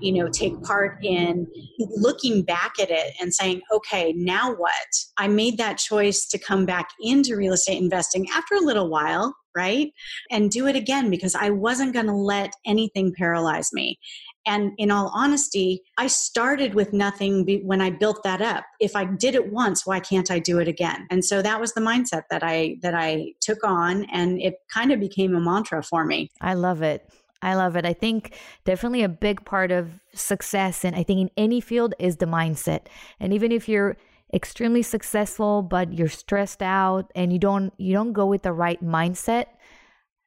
you 0.00 0.12
know 0.12 0.28
take 0.28 0.60
part 0.62 0.98
in 1.04 1.46
looking 1.78 2.42
back 2.42 2.74
at 2.80 2.90
it 2.90 3.14
and 3.20 3.34
saying, 3.34 3.62
okay, 3.72 4.12
now 4.14 4.54
what? 4.54 4.72
I 5.18 5.28
made 5.28 5.58
that 5.58 5.78
choice 5.78 6.26
to 6.28 6.38
come 6.38 6.64
back 6.64 6.88
into 7.00 7.36
real 7.36 7.52
estate 7.52 7.80
investing 7.80 8.26
after 8.34 8.54
a 8.54 8.60
little 8.60 8.88
while, 8.88 9.36
right? 9.54 9.92
And 10.30 10.50
do 10.50 10.66
it 10.66 10.76
again 10.76 11.10
because 11.10 11.34
I 11.34 11.50
wasn't 11.50 11.92
going 11.92 12.06
to 12.06 12.12
let 12.12 12.54
anything 12.64 13.12
paralyze 13.16 13.70
me. 13.72 13.98
And 14.46 14.72
in 14.78 14.90
all 14.90 15.10
honesty, 15.14 15.82
I 15.98 16.08
started 16.08 16.74
with 16.74 16.92
nothing 16.92 17.60
when 17.64 17.80
I 17.80 17.90
built 17.90 18.22
that 18.24 18.42
up. 18.42 18.64
If 18.80 18.96
I 18.96 19.04
did 19.04 19.34
it 19.34 19.52
once, 19.52 19.86
why 19.86 20.00
can't 20.00 20.30
I 20.30 20.38
do 20.38 20.58
it 20.58 20.68
again? 20.68 21.06
And 21.10 21.24
so 21.24 21.42
that 21.42 21.60
was 21.60 21.74
the 21.74 21.80
mindset 21.80 22.22
that 22.30 22.42
I 22.42 22.76
that 22.82 22.94
I 22.94 23.34
took 23.40 23.62
on 23.64 24.04
and 24.06 24.40
it 24.40 24.56
kind 24.72 24.92
of 24.92 25.00
became 25.00 25.34
a 25.34 25.40
mantra 25.40 25.82
for 25.82 26.04
me. 26.04 26.30
I 26.40 26.54
love 26.54 26.82
it. 26.82 27.08
I 27.40 27.54
love 27.54 27.76
it. 27.76 27.84
I 27.84 27.92
think 27.92 28.36
definitely 28.64 29.02
a 29.02 29.08
big 29.08 29.44
part 29.44 29.72
of 29.72 30.00
success 30.14 30.84
and 30.84 30.94
I 30.94 31.02
think 31.02 31.20
in 31.20 31.30
any 31.36 31.60
field 31.60 31.94
is 31.98 32.16
the 32.16 32.26
mindset. 32.26 32.86
And 33.18 33.32
even 33.32 33.52
if 33.52 33.68
you're 33.68 33.96
extremely 34.34 34.82
successful 34.82 35.60
but 35.60 35.92
you're 35.92 36.08
stressed 36.08 36.62
out 36.62 37.10
and 37.14 37.32
you 37.32 37.38
don't 37.38 37.72
you 37.76 37.92
don't 37.92 38.12
go 38.12 38.26
with 38.26 38.42
the 38.42 38.52
right 38.52 38.82
mindset, 38.82 39.46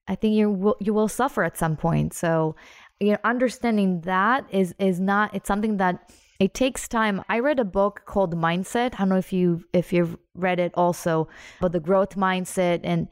I 0.08 0.15
think 0.15 0.36
you 0.36 0.51
will 0.51 0.78
you 0.80 0.93
will 0.93 1.08
suffer 1.08 1.43
at 1.43 1.58
some 1.58 1.75
point. 1.75 2.13
So 2.13 2.56
you 2.99 3.12
know 3.12 3.17
understanding 3.23 4.01
that 4.01 4.45
is 4.51 4.73
is 4.79 4.99
not 4.99 5.34
it's 5.34 5.47
something 5.47 5.77
that 5.77 6.12
it 6.38 6.53
takes 6.53 6.89
time. 6.89 7.23
I 7.29 7.39
read 7.39 7.60
a 7.60 7.65
book 7.65 8.01
called 8.05 8.36
mindset. 8.36 8.95
I 8.95 8.97
don't 8.97 9.10
know 9.10 9.17
if 9.17 9.31
you 9.31 9.63
if 9.71 9.93
you've 9.93 10.17
read 10.34 10.60
it 10.60 10.73
also 10.75 11.27
but 11.62 11.71
the 11.71 11.79
growth 11.79 12.17
mindset 12.17 12.81
and 12.84 13.08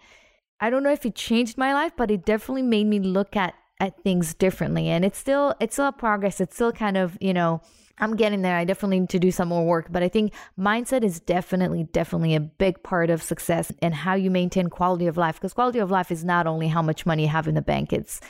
i 0.60 0.70
don't 0.70 0.84
know 0.84 0.92
if 0.92 1.06
it 1.06 1.16
changed 1.16 1.58
my 1.58 1.74
life 1.74 1.94
but 1.96 2.12
it 2.12 2.26
definitely 2.26 2.62
made 2.62 2.86
me 2.86 3.00
look 3.00 3.38
at 3.38 3.54
at 3.84 4.02
things 4.02 4.34
differently. 4.34 4.88
And 4.88 5.04
it's 5.04 5.18
still 5.18 5.56
it's 5.60 5.76
still 5.76 5.88
a 5.88 5.92
progress. 5.92 6.40
It's 6.40 6.56
still 6.56 6.72
kind 6.72 6.98
of 6.98 7.18
you 7.20 7.34
know 7.34 7.62
i'm 8.00 8.16
getting 8.16 8.42
there. 8.42 8.56
I 8.56 8.66
definitely 8.66 9.02
need 9.02 9.10
to 9.10 9.20
do 9.20 9.32
some 9.32 9.50
more 9.50 9.66
work. 9.66 9.88
But 9.92 10.04
i 10.04 10.10
think 10.10 10.34
mindset 10.58 11.04
is 11.04 11.20
definitely 11.20 11.84
definitely 11.92 12.36
a 12.36 12.40
big 12.40 12.82
part 12.84 13.10
of 13.10 13.22
success 13.22 13.72
and 13.82 13.94
how 13.94 14.16
you 14.16 14.32
maintain 14.32 14.70
quality 14.70 15.08
of 15.08 15.18
life 15.18 15.36
because 15.36 15.54
quality 15.54 15.80
of 15.80 15.92
life 15.92 16.12
is 16.12 16.24
not 16.24 16.48
only 16.48 16.70
how 16.70 16.82
much 16.82 17.06
money 17.06 17.24
you 17.24 17.30
have 17.30 17.48
in 17.48 17.56
the 17.56 17.62
bank. 17.62 17.92
It's 17.92 18.22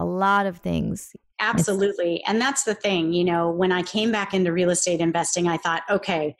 a 0.00 0.04
lot 0.04 0.46
of 0.46 0.56
things. 0.56 1.14
Absolutely. 1.38 2.24
And 2.24 2.40
that's 2.40 2.64
the 2.64 2.74
thing, 2.74 3.12
you 3.12 3.22
know, 3.22 3.50
when 3.50 3.70
I 3.70 3.82
came 3.82 4.10
back 4.10 4.34
into 4.34 4.52
real 4.52 4.70
estate 4.70 5.00
investing, 5.00 5.46
I 5.46 5.58
thought, 5.58 5.82
okay, 5.90 6.36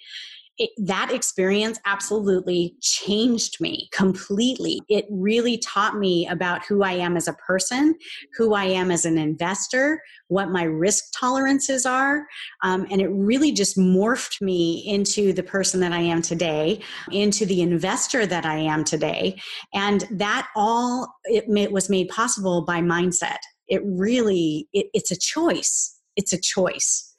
it, 0.61 0.71
that 0.77 1.11
experience 1.11 1.81
absolutely 1.87 2.77
changed 2.83 3.63
me 3.63 3.89
completely. 3.93 4.79
It 4.91 5.07
really 5.11 5.57
taught 5.57 5.97
me 5.97 6.29
about 6.29 6.67
who 6.67 6.83
I 6.83 6.93
am 6.93 7.17
as 7.17 7.27
a 7.27 7.33
person, 7.33 7.95
who 8.37 8.53
I 8.53 8.65
am 8.65 8.91
as 8.91 9.07
an 9.07 9.17
investor, 9.17 10.03
what 10.29 10.51
my 10.51 10.65
risk 10.65 11.05
tolerances 11.19 11.87
are. 11.87 12.27
Um, 12.63 12.87
and 12.91 13.01
it 13.01 13.09
really 13.09 13.53
just 13.53 13.79
morphed 13.79 14.43
me 14.43 14.85
into 14.87 15.33
the 15.33 15.43
person 15.43 15.81
that 15.81 15.93
I 15.93 16.01
am 16.01 16.21
today, 16.21 16.81
into 17.11 17.47
the 17.47 17.63
investor 17.63 18.27
that 18.27 18.45
I 18.45 18.59
am 18.59 18.85
today. 18.85 19.41
And 19.73 20.07
that 20.11 20.47
all 20.55 21.11
it, 21.25 21.45
it 21.49 21.73
was 21.73 21.89
made 21.89 22.11
possible 22.11 22.67
by 22.67 22.83
mindset. 22.83 23.39
It 23.67 23.81
really, 23.83 24.69
it, 24.75 24.89
it's 24.93 25.11
a 25.11 25.19
choice. 25.19 25.99
It's 26.17 26.35
a 26.35 26.41
choice. 26.41 27.10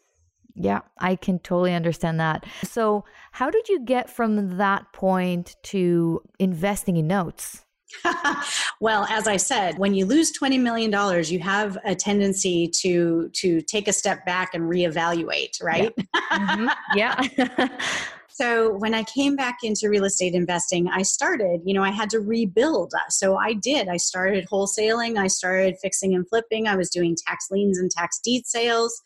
Yeah, 0.55 0.81
I 0.99 1.15
can 1.15 1.39
totally 1.39 1.73
understand 1.73 2.19
that. 2.19 2.45
So, 2.63 3.05
how 3.31 3.49
did 3.49 3.69
you 3.69 3.79
get 3.79 4.09
from 4.09 4.57
that 4.57 4.91
point 4.93 5.55
to 5.63 6.21
investing 6.39 6.97
in 6.97 7.07
notes? 7.07 7.63
well, 8.79 9.05
as 9.09 9.27
I 9.27 9.37
said, 9.37 9.77
when 9.77 9.93
you 9.93 10.05
lose 10.05 10.31
$20 10.37 10.59
million, 10.59 10.91
you 11.25 11.39
have 11.39 11.77
a 11.85 11.95
tendency 11.95 12.67
to 12.81 13.29
to 13.33 13.61
take 13.61 13.87
a 13.87 13.93
step 13.93 14.25
back 14.25 14.53
and 14.53 14.63
reevaluate, 14.63 15.61
right? 15.61 15.93
Yeah. 15.97 16.21
Mm-hmm. 16.31 16.97
yeah. 16.97 17.67
so 18.29 18.73
when 18.77 18.93
I 18.93 19.03
came 19.03 19.35
back 19.35 19.57
into 19.63 19.89
real 19.89 20.05
estate 20.05 20.33
investing, 20.33 20.87
I 20.89 21.01
started, 21.01 21.61
you 21.65 21.73
know, 21.73 21.83
I 21.83 21.91
had 21.91 22.09
to 22.11 22.19
rebuild. 22.19 22.93
So 23.09 23.37
I 23.37 23.53
did. 23.53 23.87
I 23.87 23.97
started 23.97 24.47
wholesaling, 24.49 25.17
I 25.17 25.27
started 25.27 25.75
fixing 25.81 26.13
and 26.13 26.27
flipping, 26.27 26.67
I 26.67 26.75
was 26.75 26.89
doing 26.89 27.15
tax 27.27 27.47
liens 27.51 27.77
and 27.77 27.91
tax 27.91 28.19
deed 28.19 28.45
sales. 28.45 29.01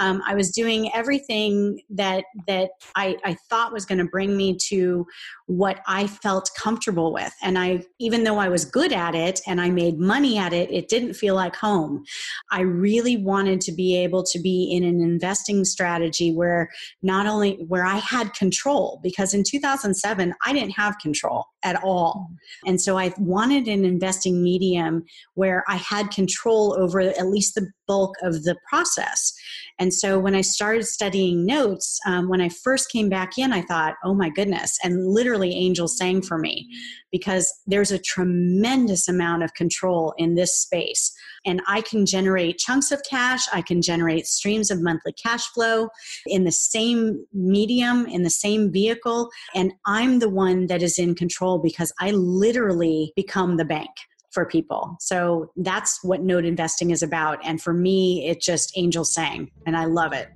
Um, 0.00 0.22
I 0.26 0.34
was 0.34 0.50
doing 0.50 0.90
everything 0.94 1.80
that 1.90 2.24
that 2.46 2.70
I, 2.96 3.16
I 3.24 3.34
thought 3.48 3.72
was 3.72 3.86
going 3.86 3.98
to 3.98 4.04
bring 4.04 4.36
me 4.36 4.56
to 4.68 5.06
what 5.46 5.80
I 5.86 6.06
felt 6.06 6.50
comfortable 6.56 7.12
with. 7.12 7.32
And 7.42 7.58
I, 7.58 7.84
even 7.98 8.24
though 8.24 8.38
I 8.38 8.48
was 8.48 8.64
good 8.64 8.92
at 8.92 9.14
it 9.14 9.40
and 9.46 9.60
I 9.60 9.68
made 9.70 9.98
money 9.98 10.38
at 10.38 10.52
it, 10.52 10.70
it 10.70 10.88
didn't 10.88 11.14
feel 11.14 11.34
like 11.34 11.56
home. 11.56 12.04
I 12.50 12.60
really 12.60 13.16
wanted 13.16 13.60
to 13.62 13.72
be 13.72 13.96
able 13.96 14.22
to 14.24 14.38
be 14.38 14.70
in 14.72 14.84
an 14.84 15.00
investing 15.00 15.64
strategy 15.64 16.32
where 16.32 16.70
not 17.02 17.26
only 17.26 17.64
where 17.68 17.84
I 17.84 17.96
had 17.96 18.32
control, 18.34 19.00
because 19.02 19.34
in 19.34 19.42
2007 19.44 20.34
I 20.44 20.52
didn't 20.52 20.70
have 20.70 20.98
control 20.98 21.46
at 21.62 21.82
all. 21.82 22.28
And 22.66 22.80
so 22.80 22.98
I 22.98 23.12
wanted 23.18 23.68
an 23.68 23.84
investing 23.84 24.42
medium 24.42 25.04
where 25.34 25.64
I 25.68 25.76
had 25.76 26.10
control 26.10 26.76
over 26.78 27.00
at 27.00 27.26
least 27.26 27.54
the 27.54 27.68
bulk 27.86 28.14
of 28.22 28.44
the 28.44 28.56
process. 28.68 29.32
And 29.78 29.92
so 29.92 30.18
when 30.18 30.34
I 30.34 30.42
started 30.42 30.84
studying 30.84 31.44
notes, 31.46 31.98
um, 32.06 32.28
when 32.28 32.40
I 32.40 32.48
first 32.48 32.90
came 32.90 33.08
back 33.08 33.38
in, 33.38 33.52
I 33.52 33.62
thought, 33.62 33.94
oh 34.04 34.14
my 34.14 34.30
goodness, 34.30 34.78
and 34.84 35.08
literally 35.08 35.52
angels 35.52 35.96
sang 35.96 36.22
for 36.22 36.38
me 36.38 36.68
because 37.10 37.52
there's 37.66 37.90
a 37.90 37.98
tremendous 37.98 39.08
amount 39.08 39.42
of 39.42 39.54
control 39.54 40.14
in 40.18 40.34
this 40.34 40.54
space. 40.54 41.12
And 41.46 41.60
I 41.66 41.80
can 41.80 42.06
generate 42.06 42.58
chunks 42.58 42.90
of 42.90 43.02
cash, 43.08 43.46
I 43.52 43.62
can 43.62 43.82
generate 43.82 44.26
streams 44.26 44.70
of 44.70 44.82
monthly 44.82 45.12
cash 45.12 45.46
flow 45.48 45.88
in 46.26 46.44
the 46.44 46.52
same 46.52 47.24
medium, 47.32 48.06
in 48.06 48.22
the 48.22 48.30
same 48.30 48.70
vehicle. 48.72 49.30
And 49.54 49.72
I'm 49.86 50.18
the 50.18 50.28
one 50.28 50.66
that 50.66 50.82
is 50.82 50.98
in 50.98 51.14
control 51.14 51.58
because 51.58 51.92
I 52.00 52.10
literally 52.10 53.12
become 53.16 53.56
the 53.56 53.64
bank 53.64 53.90
for 54.32 54.46
people. 54.46 54.96
So 55.00 55.50
that's 55.56 56.02
what 56.04 56.22
note 56.22 56.44
investing 56.44 56.90
is 56.90 57.02
about. 57.02 57.38
And 57.44 57.60
for 57.60 57.72
me, 57.72 58.28
it 58.28 58.40
just 58.40 58.72
angel 58.76 59.04
sang, 59.04 59.50
and 59.66 59.76
I 59.76 59.86
love 59.86 60.12
it. 60.12 60.28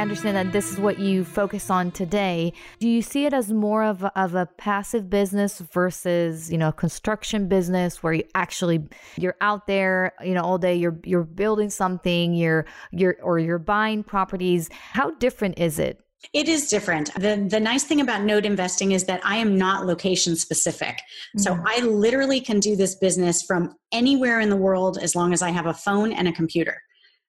Understand 0.00 0.36
that 0.36 0.52
this 0.52 0.72
is 0.72 0.78
what 0.78 0.98
you 0.98 1.24
focus 1.24 1.70
on 1.70 1.90
today. 1.90 2.52
Do 2.78 2.88
you 2.88 3.02
see 3.02 3.26
it 3.26 3.32
as 3.32 3.52
more 3.52 3.84
of 3.84 4.02
a, 4.02 4.12
of 4.18 4.34
a 4.34 4.46
passive 4.46 5.08
business 5.08 5.58
versus, 5.58 6.50
you 6.50 6.58
know, 6.58 6.68
a 6.68 6.72
construction 6.72 7.48
business 7.48 8.02
where 8.02 8.12
you 8.12 8.24
actually 8.34 8.88
you're 9.16 9.36
out 9.40 9.66
there, 9.66 10.12
you 10.24 10.34
know, 10.34 10.42
all 10.42 10.58
day 10.58 10.74
you're 10.74 10.98
you're 11.04 11.24
building 11.24 11.70
something, 11.70 12.34
you're 12.34 12.66
you're 12.92 13.16
or 13.22 13.38
you're 13.38 13.58
buying 13.58 14.02
properties. 14.02 14.68
How 14.70 15.12
different 15.12 15.58
is 15.58 15.78
it? 15.78 16.00
It 16.32 16.48
is 16.48 16.68
different. 16.68 17.14
The 17.14 17.46
the 17.48 17.60
nice 17.60 17.84
thing 17.84 18.00
about 18.00 18.22
note 18.22 18.44
investing 18.44 18.92
is 18.92 19.04
that 19.04 19.20
I 19.24 19.36
am 19.36 19.56
not 19.56 19.86
location 19.86 20.36
specific. 20.36 20.98
Mm-hmm. 20.98 21.40
So 21.40 21.58
I 21.66 21.80
literally 21.80 22.40
can 22.40 22.60
do 22.60 22.76
this 22.76 22.94
business 22.94 23.42
from 23.42 23.74
anywhere 23.90 24.40
in 24.40 24.50
the 24.50 24.56
world 24.56 24.98
as 24.98 25.16
long 25.16 25.32
as 25.32 25.40
I 25.42 25.50
have 25.50 25.66
a 25.66 25.74
phone 25.74 26.12
and 26.12 26.28
a 26.28 26.32
computer. 26.32 26.82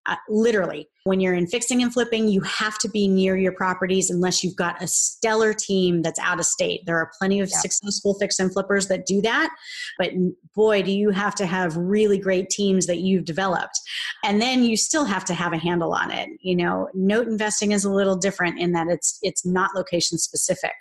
Uh, 0.08 0.16
literally, 0.30 0.88
when 1.04 1.20
you're 1.20 1.34
in 1.34 1.48
fixing 1.48 1.82
and 1.82 1.94
flipping, 1.94 2.28
you 2.28 2.42
have 2.42 2.78
to 2.80 2.90
be 2.90 3.08
near 3.08 3.38
your 3.38 3.52
properties 3.52 4.10
unless 4.10 4.44
you've 4.44 4.56
got 4.56 4.82
a 4.82 4.88
stellar 4.88 5.54
team 5.54 6.02
that's 6.02 6.20
out 6.20 6.40
of 6.40 6.46
state. 6.46 6.82
There 6.86 6.98
are 6.98 7.12
plenty 7.20 7.40
of 7.40 7.50
yeah. 7.50 7.58
successful 7.58 8.16
fix 8.20 8.40
and 8.40 8.52
flippers 8.52 8.88
that 8.88 9.06
do 9.06 9.22
that, 9.22 9.54
but 9.98 10.12
boy, 10.56 10.82
do 10.82 10.92
you 10.92 11.12
have 11.12 11.36
to 11.36 11.46
have 11.46 11.76
really 11.78 12.18
great 12.18 12.50
teams 12.50 12.88
that 12.88 13.00
you've 13.00 13.26
developed. 13.26 13.80
And 14.24 14.42
then 14.42 14.64
you 14.64 14.78
still 14.78 15.06
have 15.06 15.26
to 15.26 15.34
have 15.34 15.54
a 15.54 15.58
handle 15.58 15.94
on 15.94 16.12
it. 16.12 16.30
You 16.40 16.56
know, 16.56 16.90
note 16.94 17.28
investing 17.28 17.72
is 17.72 17.84
a 17.84 17.92
little 17.92 18.16
different 18.16 18.60
in 18.60 18.72
that 18.74 18.88
it's 18.88 19.20
it's 19.22 19.46
not 19.46 19.76
location 19.76 20.18
specific. 20.18 20.74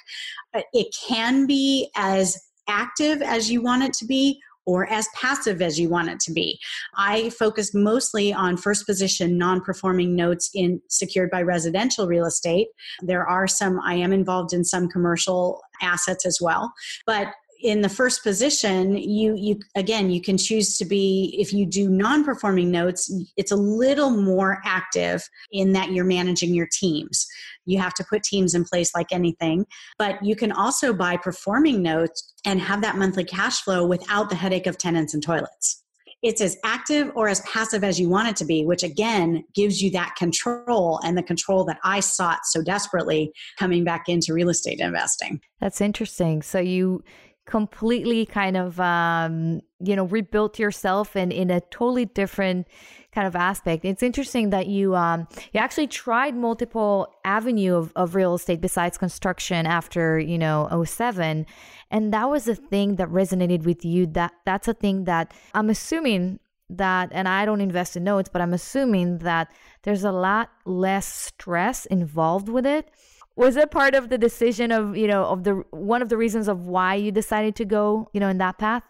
But 0.52 0.64
it 0.72 0.94
can 1.08 1.46
be 1.46 1.90
as 1.96 2.38
active 2.68 3.20
as 3.22 3.50
you 3.50 3.62
want 3.62 3.82
it 3.82 3.92
to 3.94 4.06
be 4.06 4.40
or 4.70 4.86
as 4.86 5.08
passive 5.16 5.60
as 5.60 5.80
you 5.80 5.88
want 5.88 6.08
it 6.08 6.20
to 6.20 6.32
be. 6.32 6.56
I 6.94 7.30
focused 7.30 7.74
mostly 7.74 8.32
on 8.32 8.56
first 8.56 8.86
position 8.86 9.36
non 9.36 9.60
performing 9.62 10.14
notes 10.14 10.48
in 10.54 10.80
secured 10.88 11.28
by 11.28 11.42
residential 11.42 12.06
real 12.06 12.24
estate. 12.24 12.68
There 13.02 13.26
are 13.26 13.48
some, 13.48 13.80
I 13.80 13.94
am 13.94 14.12
involved 14.12 14.52
in 14.52 14.64
some 14.64 14.88
commercial 14.88 15.60
assets 15.82 16.24
as 16.24 16.38
well. 16.40 16.72
But 17.04 17.32
in 17.62 17.82
the 17.82 17.88
first 17.88 18.22
position 18.22 18.96
you 18.96 19.34
you 19.36 19.58
again 19.76 20.10
you 20.10 20.20
can 20.20 20.38
choose 20.38 20.78
to 20.78 20.84
be 20.84 21.34
if 21.38 21.52
you 21.52 21.66
do 21.66 21.88
non-performing 21.88 22.70
notes 22.70 23.12
it's 23.36 23.52
a 23.52 23.56
little 23.56 24.10
more 24.10 24.60
active 24.64 25.22
in 25.52 25.72
that 25.72 25.92
you're 25.92 26.04
managing 26.04 26.54
your 26.54 26.68
teams 26.72 27.26
you 27.66 27.78
have 27.78 27.94
to 27.94 28.04
put 28.04 28.22
teams 28.22 28.54
in 28.54 28.64
place 28.64 28.94
like 28.94 29.12
anything 29.12 29.66
but 29.98 30.22
you 30.24 30.34
can 30.34 30.52
also 30.52 30.92
buy 30.92 31.16
performing 31.16 31.82
notes 31.82 32.34
and 32.44 32.60
have 32.60 32.80
that 32.80 32.96
monthly 32.96 33.24
cash 33.24 33.60
flow 33.62 33.86
without 33.86 34.30
the 34.30 34.36
headache 34.36 34.66
of 34.66 34.78
tenants 34.78 35.14
and 35.14 35.22
toilets 35.22 35.82
it's 36.22 36.42
as 36.42 36.58
active 36.64 37.10
or 37.14 37.28
as 37.28 37.40
passive 37.40 37.82
as 37.82 37.98
you 37.98 38.10
want 38.10 38.28
it 38.28 38.36
to 38.36 38.44
be, 38.44 38.66
which 38.66 38.82
again 38.82 39.42
gives 39.54 39.80
you 39.80 39.90
that 39.92 40.16
control 40.16 41.00
and 41.02 41.16
the 41.16 41.22
control 41.22 41.64
that 41.64 41.78
I 41.82 42.00
sought 42.00 42.40
so 42.44 42.60
desperately 42.62 43.32
coming 43.58 43.84
back 43.84 44.06
into 44.06 44.34
real 44.34 44.50
estate 44.50 44.80
investing. 44.80 45.40
That's 45.60 45.80
interesting. 45.80 46.42
So 46.42 46.58
you 46.58 47.02
completely 47.46 48.26
kind 48.26 48.56
of 48.56 48.78
um, 48.80 49.60
you 49.80 49.96
know 49.96 50.04
rebuilt 50.04 50.58
yourself 50.58 51.16
and 51.16 51.32
in 51.32 51.50
a 51.50 51.60
totally 51.60 52.04
different 52.04 52.68
kind 53.12 53.26
of 53.26 53.34
aspect. 53.34 53.84
It's 53.84 54.02
interesting 54.02 54.50
that 54.50 54.66
you 54.68 54.94
um, 54.94 55.26
you 55.52 55.60
actually 55.60 55.88
tried 55.88 56.34
multiple 56.34 57.12
avenue 57.24 57.74
of, 57.74 57.92
of 57.96 58.14
real 58.14 58.34
estate 58.34 58.60
besides 58.60 58.98
construction 58.98 59.66
after 59.66 60.18
you 60.18 60.38
know 60.38 60.84
07 60.84 61.46
and 61.90 62.12
that 62.12 62.30
was 62.30 62.46
a 62.46 62.54
thing 62.54 62.96
that 62.96 63.08
resonated 63.08 63.64
with 63.64 63.84
you. 63.84 64.06
That 64.06 64.32
that's 64.44 64.68
a 64.68 64.74
thing 64.74 65.04
that 65.04 65.32
i'm 65.54 65.70
assuming 65.70 66.38
that 66.68 67.08
and 67.12 67.28
i 67.28 67.44
don't 67.44 67.60
invest 67.60 67.96
in 67.96 68.04
notes 68.04 68.30
but 68.32 68.40
i'm 68.40 68.54
assuming 68.54 69.18
that 69.18 69.52
there's 69.82 70.04
a 70.04 70.12
lot 70.12 70.50
less 70.64 71.06
stress 71.06 71.86
involved 71.86 72.48
with 72.48 72.66
it 72.66 72.90
was 73.40 73.56
it 73.56 73.70
part 73.70 73.94
of 73.94 74.10
the 74.10 74.18
decision 74.18 74.70
of 74.70 74.96
you 74.96 75.08
know 75.08 75.24
of 75.24 75.44
the 75.44 75.54
one 75.70 76.02
of 76.02 76.08
the 76.10 76.16
reasons 76.16 76.46
of 76.46 76.66
why 76.66 76.94
you 76.94 77.10
decided 77.10 77.56
to 77.56 77.64
go 77.64 78.08
you 78.12 78.20
know 78.20 78.28
in 78.28 78.38
that 78.38 78.58
path 78.58 78.84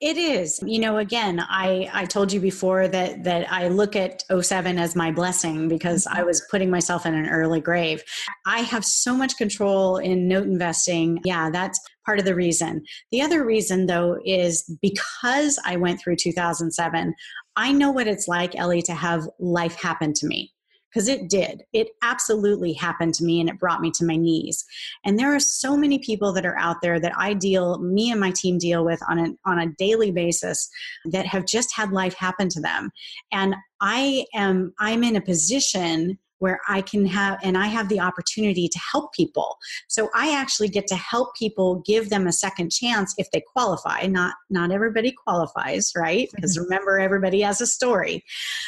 it 0.00 0.16
is. 0.16 0.60
You 0.64 0.78
know, 0.78 0.98
again, 0.98 1.40
I 1.40 1.90
I 1.92 2.04
told 2.04 2.32
you 2.32 2.40
before 2.40 2.86
that 2.86 3.24
that 3.24 3.50
I 3.52 3.66
look 3.66 3.96
at 3.96 4.22
07 4.30 4.78
as 4.78 4.94
my 4.94 5.10
blessing 5.10 5.68
because 5.68 6.06
I 6.06 6.22
was 6.22 6.46
putting 6.50 6.70
myself 6.70 7.04
in 7.04 7.14
an 7.14 7.28
early 7.28 7.60
grave. 7.60 8.02
I 8.46 8.60
have 8.60 8.84
so 8.84 9.14
much 9.16 9.36
control 9.36 9.96
in 9.96 10.28
note 10.28 10.46
investing. 10.46 11.18
Yeah, 11.24 11.50
that's 11.50 11.80
part 12.06 12.20
of 12.20 12.24
the 12.24 12.36
reason. 12.36 12.84
The 13.10 13.22
other 13.22 13.44
reason 13.44 13.86
though 13.86 14.18
is 14.24 14.62
because 14.80 15.58
I 15.64 15.76
went 15.76 16.00
through 16.00 16.16
2007, 16.16 17.14
I 17.56 17.72
know 17.72 17.90
what 17.90 18.06
it's 18.06 18.28
like, 18.28 18.54
Ellie, 18.54 18.82
to 18.82 18.94
have 18.94 19.28
life 19.40 19.74
happen 19.74 20.12
to 20.14 20.26
me 20.26 20.52
because 20.90 21.08
it 21.08 21.28
did. 21.28 21.64
It 21.72 21.88
absolutely 22.02 22.72
happened 22.72 23.14
to 23.14 23.24
me 23.24 23.40
and 23.40 23.48
it 23.48 23.58
brought 23.58 23.80
me 23.80 23.90
to 23.92 24.04
my 24.04 24.16
knees. 24.16 24.64
And 25.04 25.18
there 25.18 25.34
are 25.34 25.40
so 25.40 25.76
many 25.76 25.98
people 25.98 26.32
that 26.32 26.46
are 26.46 26.58
out 26.58 26.76
there 26.82 26.98
that 27.00 27.12
I 27.16 27.34
deal, 27.34 27.78
me 27.78 28.10
and 28.10 28.20
my 28.20 28.30
team 28.30 28.58
deal 28.58 28.84
with 28.84 29.00
on 29.08 29.18
a, 29.18 29.28
on 29.44 29.58
a 29.58 29.72
daily 29.78 30.10
basis 30.10 30.68
that 31.06 31.26
have 31.26 31.46
just 31.46 31.74
had 31.74 31.92
life 31.92 32.14
happen 32.14 32.48
to 32.50 32.60
them. 32.60 32.90
And 33.32 33.54
I 33.80 34.24
am, 34.34 34.72
I'm 34.80 35.04
in 35.04 35.16
a 35.16 35.20
position 35.20 36.18
where 36.38 36.60
I 36.68 36.82
can 36.82 37.06
have, 37.06 37.38
and 37.42 37.56
I 37.56 37.66
have 37.66 37.88
the 37.88 38.00
opportunity 38.00 38.68
to 38.68 38.78
help 38.78 39.12
people. 39.12 39.58
So 39.88 40.08
I 40.14 40.34
actually 40.34 40.68
get 40.68 40.86
to 40.88 40.96
help 40.96 41.34
people 41.36 41.82
give 41.86 42.10
them 42.10 42.26
a 42.26 42.32
second 42.32 42.70
chance 42.70 43.14
if 43.18 43.30
they 43.30 43.42
qualify. 43.52 44.06
Not, 44.06 44.34
not 44.50 44.70
everybody 44.70 45.12
qualifies, 45.12 45.92
right? 45.96 46.28
Because 46.34 46.56
mm-hmm. 46.56 46.64
remember, 46.64 46.98
everybody 46.98 47.40
has 47.42 47.60
a 47.60 47.66
story. 47.66 48.24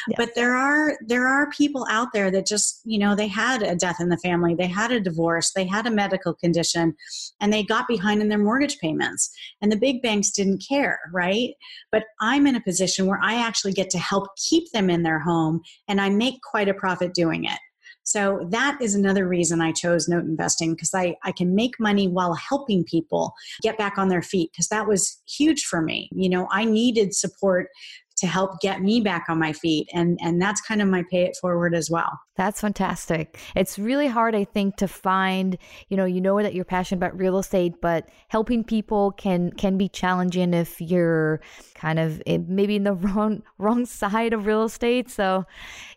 Yes. 0.07 0.17
But 0.17 0.35
there 0.35 0.55
are, 0.55 0.97
there 1.05 1.27
are 1.27 1.49
people 1.51 1.85
out 1.89 2.09
there 2.13 2.31
that 2.31 2.45
just, 2.45 2.81
you 2.83 2.99
know, 2.99 3.15
they 3.15 3.27
had 3.27 3.63
a 3.63 3.75
death 3.75 3.97
in 3.99 4.09
the 4.09 4.17
family, 4.17 4.55
they 4.55 4.67
had 4.67 4.91
a 4.91 4.99
divorce, 4.99 5.51
they 5.55 5.65
had 5.65 5.87
a 5.87 5.91
medical 5.91 6.33
condition, 6.33 6.95
and 7.39 7.51
they 7.51 7.63
got 7.63 7.87
behind 7.87 8.21
in 8.21 8.29
their 8.29 8.37
mortgage 8.37 8.79
payments. 8.79 9.31
And 9.61 9.71
the 9.71 9.77
big 9.77 10.01
banks 10.01 10.31
didn't 10.31 10.63
care, 10.67 10.99
right? 11.13 11.51
But 11.91 12.03
I'm 12.19 12.47
in 12.47 12.55
a 12.55 12.61
position 12.61 13.05
where 13.05 13.19
I 13.21 13.35
actually 13.35 13.73
get 13.73 13.89
to 13.91 13.97
help 13.97 14.27
keep 14.37 14.71
them 14.71 14.89
in 14.89 15.03
their 15.03 15.19
home 15.19 15.61
and 15.87 16.01
I 16.01 16.09
make 16.09 16.41
quite 16.41 16.69
a 16.69 16.73
profit 16.73 17.13
doing 17.13 17.45
it. 17.45 17.59
So 18.03 18.47
that 18.49 18.81
is 18.81 18.95
another 18.95 19.27
reason 19.27 19.61
I 19.61 19.71
chose 19.71 20.07
note 20.07 20.23
investing 20.23 20.73
because 20.73 20.93
I, 20.93 21.15
I 21.23 21.31
can 21.31 21.55
make 21.55 21.79
money 21.79 22.07
while 22.07 22.33
helping 22.33 22.83
people 22.83 23.33
get 23.61 23.77
back 23.77 23.97
on 23.97 24.09
their 24.09 24.21
feet 24.21 24.51
because 24.51 24.67
that 24.69 24.87
was 24.87 25.21
huge 25.27 25.65
for 25.65 25.81
me. 25.81 26.09
You 26.11 26.29
know, 26.29 26.47
I 26.51 26.65
needed 26.65 27.13
support 27.13 27.67
to 28.21 28.27
help 28.27 28.59
get 28.61 28.81
me 28.81 29.01
back 29.01 29.25
on 29.27 29.37
my 29.37 29.51
feet 29.51 29.89
and 29.93 30.17
and 30.21 30.41
that's 30.41 30.61
kind 30.61 30.81
of 30.81 30.87
my 30.87 31.03
pay 31.11 31.23
it 31.23 31.35
forward 31.41 31.75
as 31.75 31.89
well 31.89 32.19
that's 32.37 32.61
fantastic. 32.61 33.37
It's 33.55 33.77
really 33.77 34.07
hard, 34.07 34.33
I 34.33 34.45
think, 34.45 34.77
to 34.77 34.87
find, 34.87 35.57
you 35.89 35.97
know, 35.97 36.05
you 36.05 36.21
know 36.21 36.41
that 36.41 36.55
you're 36.55 36.65
passionate 36.65 36.97
about 36.97 37.19
real 37.19 37.37
estate, 37.37 37.73
but 37.81 38.09
helping 38.29 38.63
people 38.63 39.11
can 39.11 39.51
can 39.51 39.77
be 39.77 39.87
challenging 39.89 40.53
if 40.53 40.81
you're 40.81 41.41
kind 41.75 41.99
of 41.99 42.21
maybe 42.25 42.77
in 42.77 42.83
the 42.83 42.93
wrong 43.05 43.43
wrong 43.59 43.85
side 43.85 44.33
of 44.33 44.45
real 44.45 44.63
estate. 44.63 45.09
So 45.09 45.45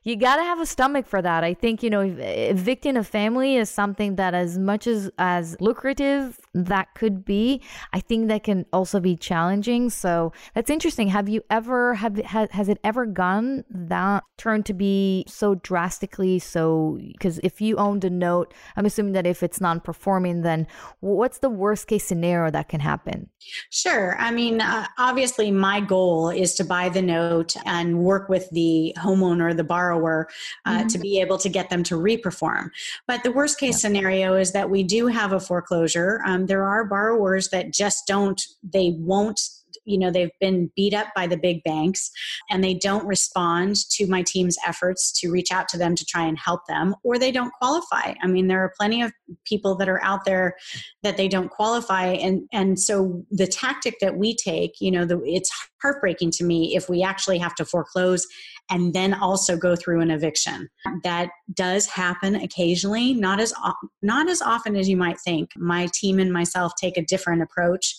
you 0.03 0.17
got 0.17 0.37
to 0.37 0.43
have 0.43 0.61
a 0.61 0.67
stomach 0.67 1.07
for 1.07 1.23
that. 1.23 1.45
I 1.45 1.55
think, 1.55 1.83
you 1.83 1.89
know, 1.89 2.03
evicting 2.03 2.97
a 2.99 3.05
family 3.05 3.57
is 3.57 3.71
something 3.71 4.17
that 4.17 4.35
as 4.35 4.59
much 4.59 4.87
as 4.87 5.11
as 5.19 5.57
lucrative 5.61 6.39
that 6.53 6.95
could 6.95 7.25
be, 7.25 7.63
I 7.93 8.01
think 8.01 8.29
that 8.29 8.43
can 8.43 8.67
also 8.73 9.01
be 9.01 9.17
challenging. 9.17 9.89
So 9.89 10.33
that's 10.55 10.69
interesting. 10.69 11.09
Have 11.09 11.29
you 11.29 11.43
ever 11.49 11.95
have 11.95 12.13
has 12.22 12.68
it 12.68 12.79
ever 12.85 13.07
gone 13.07 13.64
that 13.70 14.24
turned 14.37 14.66
to 14.66 14.74
be 14.74 15.24
so 15.27 15.55
drastically 15.57 16.38
so 16.38 16.98
because 17.12 17.38
if 17.42 17.61
you 17.61 17.77
owned 17.77 18.05
a 18.05 18.11
note 18.11 18.53
i'm 18.77 18.87
assuming 18.87 19.12
that 19.12 19.27
if 19.27 19.42
it's 19.42 19.61
non-performing 19.61 20.42
then 20.42 20.66
what's 21.00 21.38
the 21.38 21.48
worst 21.48 21.87
case 21.87 22.05
scenario 22.05 22.50
that 22.50 22.68
can 22.68 22.81
happen 22.81 23.29
sure 23.70 24.16
i 24.18 24.31
mean 24.31 24.61
uh, 24.61 24.87
obviously 24.98 25.50
my 25.50 25.81
goal 25.81 26.31
is 26.31 26.55
to 26.55 26.64
buy 26.64 26.88
the 26.88 27.03
note 27.03 27.57
and 27.64 27.98
work 27.98 28.29
with 28.29 28.48
the 28.50 28.94
homeowner 28.98 29.57
the 29.57 29.64
borrower 29.64 30.29
uh, 30.66 30.79
mm-hmm. 30.79 30.87
to 30.88 30.98
be 30.98 31.20
able 31.20 31.38
to 31.38 31.48
get 31.48 31.70
them 31.70 31.83
to 31.83 31.96
reperform 31.96 32.68
but 33.07 33.22
the 33.22 33.33
worst 33.33 33.59
case 33.59 33.74
yeah. 33.74 33.88
scenario 33.88 34.35
is 34.35 34.53
that 34.53 34.70
we 34.70 34.83
do 34.83 35.07
have 35.07 35.33
a 35.33 35.40
foreclosure 35.40 36.20
um, 36.27 36.46
there 36.46 36.64
are 36.64 36.85
borrowers 36.85 37.48
that 37.48 37.72
just 37.72 38.07
don't 38.07 38.42
they 38.62 38.94
won't 38.98 39.40
you 39.85 39.99
know 39.99 40.11
they've 40.11 40.31
been 40.40 40.70
beat 40.77 40.94
up 40.94 41.09
by 41.14 41.27
the 41.27 41.37
big 41.37 41.62
banks 41.64 42.11
and 42.51 42.62
they 42.62 42.75
don't 42.75 43.07
respond 43.07 43.77
to 43.90 44.07
my 44.07 44.23
team's 44.23 44.57
efforts 44.66 45.12
to 45.20 45.31
reach 45.31 45.51
out 45.51 45.68
to 45.68 45.79
them 45.79 45.94
to 45.94 46.05
try 46.05 46.25
and 46.25 46.38
help 46.38 46.61
them 46.68 46.94
or 47.03 47.18
they 47.18 47.33
don't 47.33 47.53
qualify 47.61 48.14
i 48.23 48.27
mean 48.27 48.47
there 48.47 48.61
are 48.61 48.73
plenty 48.79 49.03
of 49.03 49.12
people 49.44 49.75
that 49.75 49.88
are 49.88 50.03
out 50.03 50.25
there 50.25 50.57
that 51.03 51.16
they 51.16 51.29
don't 51.29 51.51
qualify 51.51 52.07
and 52.07 52.42
and 52.53 52.79
so 52.79 53.25
the 53.31 53.47
tactic 53.47 53.97
that 54.01 54.16
we 54.16 54.35
take 54.35 54.73
you 54.81 54.90
know 54.90 55.05
the, 55.05 55.20
it's 55.25 55.51
heartbreaking 55.83 56.31
to 56.31 56.44
me 56.44 56.75
if 56.75 56.88
we 56.88 57.03
actually 57.03 57.38
have 57.38 57.55
to 57.55 57.64
foreclose 57.64 58.27
and 58.70 58.94
then 58.94 59.14
also 59.14 59.57
go 59.57 59.77
through 59.77 60.01
an 60.01 60.11
eviction. 60.11 60.68
That 61.03 61.31
does 61.53 61.87
happen 61.87 62.35
occasionally, 62.35 63.13
not 63.13 63.39
as 63.39 63.53
not 64.03 64.31
as 64.31 64.41
often 64.41 64.77
as 64.77 64.89
you 64.89 64.97
might 64.97 65.21
think. 65.21 65.51
My 65.57 65.89
team 65.93 66.19
and 66.19 66.33
myself 66.33 66.73
take 66.81 66.97
a 66.97 67.05
different 67.05 67.43
approach. 67.43 67.95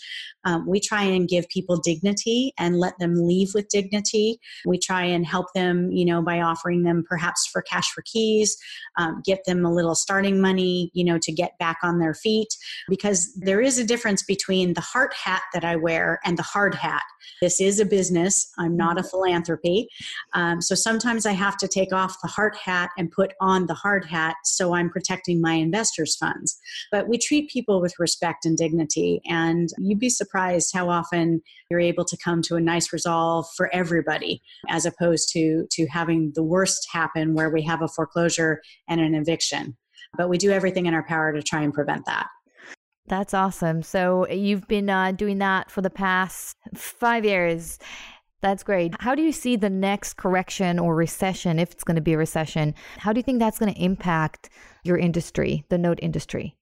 Um, 0.45 0.67
we 0.67 0.79
try 0.79 1.03
and 1.03 1.27
give 1.27 1.47
people 1.49 1.77
dignity 1.77 2.53
and 2.57 2.77
let 2.77 2.97
them 2.99 3.15
leave 3.15 3.49
with 3.53 3.67
dignity. 3.69 4.39
We 4.65 4.77
try 4.77 5.03
and 5.03 5.25
help 5.25 5.47
them, 5.53 5.91
you 5.91 6.05
know, 6.05 6.21
by 6.21 6.41
offering 6.41 6.83
them 6.83 7.03
perhaps 7.07 7.47
for 7.51 7.61
cash 7.63 7.89
for 7.89 8.03
keys, 8.03 8.55
um, 8.97 9.21
get 9.25 9.39
them 9.45 9.65
a 9.65 9.73
little 9.73 9.95
starting 9.95 10.39
money, 10.39 10.91
you 10.93 11.03
know, 11.03 11.17
to 11.19 11.31
get 11.31 11.57
back 11.59 11.77
on 11.83 11.99
their 11.99 12.13
feet. 12.13 12.49
Because 12.89 13.33
there 13.35 13.61
is 13.61 13.77
a 13.77 13.85
difference 13.85 14.23
between 14.23 14.73
the 14.73 14.81
heart 14.81 15.13
hat 15.13 15.41
that 15.53 15.65
I 15.65 15.75
wear 15.75 16.19
and 16.23 16.37
the 16.37 16.43
hard 16.43 16.75
hat. 16.75 17.03
This 17.41 17.59
is 17.59 17.79
a 17.79 17.85
business. 17.85 18.51
I'm 18.57 18.77
not 18.77 18.97
a 18.97 19.01
mm-hmm. 19.01 19.09
philanthropy. 19.09 19.87
Um, 20.33 20.61
so 20.61 20.75
sometimes 20.75 21.25
I 21.25 21.31
have 21.31 21.57
to 21.57 21.67
take 21.67 21.91
off 21.93 22.17
the 22.21 22.29
heart 22.29 22.55
hat 22.55 22.91
and 22.97 23.11
put 23.11 23.33
on 23.41 23.65
the 23.65 23.73
hard 23.73 24.05
hat 24.05 24.35
so 24.43 24.73
I'm 24.73 24.89
protecting 24.89 25.41
my 25.41 25.53
investors' 25.53 26.15
funds. 26.15 26.57
But 26.91 27.07
we 27.07 27.17
treat 27.17 27.49
people 27.49 27.81
with 27.81 27.93
respect 27.99 28.45
and 28.45 28.57
dignity. 28.57 29.21
And 29.25 29.69
you'd 29.77 29.99
be 29.99 30.09
surprised 30.09 30.71
how 30.73 30.89
often 30.89 31.41
you're 31.69 31.79
able 31.79 32.05
to 32.05 32.17
come 32.23 32.41
to 32.43 32.55
a 32.55 32.61
nice 32.61 32.93
resolve 32.93 33.47
for 33.55 33.73
everybody 33.73 34.41
as 34.69 34.85
opposed 34.85 35.29
to, 35.33 35.65
to 35.71 35.87
having 35.87 36.31
the 36.35 36.43
worst 36.43 36.87
happen 36.91 37.33
where 37.33 37.49
we 37.49 37.61
have 37.63 37.81
a 37.81 37.87
foreclosure 37.87 38.61
and 38.87 39.01
an 39.01 39.15
eviction. 39.15 39.77
But 40.17 40.29
we 40.29 40.37
do 40.37 40.51
everything 40.51 40.85
in 40.85 40.93
our 40.93 41.05
power 41.05 41.33
to 41.33 41.43
try 41.43 41.61
and 41.61 41.73
prevent 41.73 42.05
that. 42.05 42.27
That's 43.07 43.35
awesome. 43.35 43.83
So 43.83 44.27
you've 44.29 44.67
been 44.67 44.89
uh, 44.89 45.11
doing 45.11 45.37
that 45.37 45.69
for 45.69 45.81
the 45.81 45.91
past 45.91 46.57
five 46.73 47.23
years. 47.23 47.77
That's 48.41 48.63
great. 48.63 48.93
How 48.99 49.15
do 49.15 49.21
you 49.21 49.31
see 49.31 49.55
the 49.55 49.69
next 49.69 50.17
correction 50.17 50.77
or 50.77 50.95
recession, 50.95 51.57
if 51.57 51.71
it's 51.71 51.83
going 51.83 51.95
to 51.95 52.01
be 52.01 52.13
a 52.13 52.17
recession? 52.17 52.75
How 52.97 53.11
do 53.11 53.19
you 53.19 53.23
think 53.23 53.39
that's 53.39 53.57
going 53.57 53.73
to 53.73 53.81
impact 53.81 54.49
your 54.83 54.97
industry, 54.97 55.65
the 55.69 55.77
note 55.77 55.99
industry? 56.01 56.55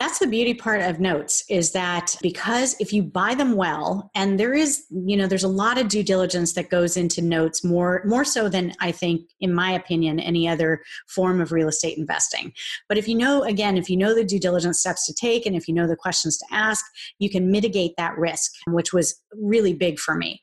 That's 0.00 0.18
the 0.18 0.26
beauty 0.26 0.54
part 0.54 0.80
of 0.80 0.98
notes 1.00 1.44
is 1.48 1.72
that 1.72 2.16
because 2.20 2.76
if 2.80 2.92
you 2.92 3.02
buy 3.02 3.34
them 3.34 3.54
well 3.54 4.10
and 4.14 4.38
there 4.38 4.52
is 4.52 4.84
you 4.90 5.16
know 5.16 5.26
there's 5.26 5.44
a 5.44 5.48
lot 5.48 5.78
of 5.78 5.88
due 5.88 6.02
diligence 6.02 6.54
that 6.54 6.70
goes 6.70 6.96
into 6.96 7.22
notes 7.22 7.64
more 7.64 8.02
more 8.04 8.24
so 8.24 8.48
than 8.48 8.72
i 8.80 8.90
think 8.90 9.22
in 9.40 9.52
my 9.54 9.70
opinion 9.70 10.18
any 10.20 10.48
other 10.48 10.82
form 11.08 11.40
of 11.40 11.52
real 11.52 11.68
estate 11.68 11.96
investing. 11.98 12.52
But 12.88 12.98
if 12.98 13.08
you 13.08 13.14
know 13.14 13.42
again 13.42 13.76
if 13.76 13.88
you 13.88 13.96
know 13.96 14.14
the 14.14 14.24
due 14.24 14.40
diligence 14.40 14.80
steps 14.80 15.06
to 15.06 15.14
take 15.14 15.46
and 15.46 15.54
if 15.56 15.68
you 15.68 15.74
know 15.74 15.86
the 15.86 15.96
questions 15.96 16.36
to 16.38 16.46
ask 16.50 16.84
you 17.18 17.30
can 17.30 17.50
mitigate 17.50 17.92
that 17.96 18.16
risk 18.18 18.52
which 18.66 18.92
was 18.92 19.20
really 19.32 19.74
big 19.74 19.98
for 19.98 20.14
me. 20.14 20.40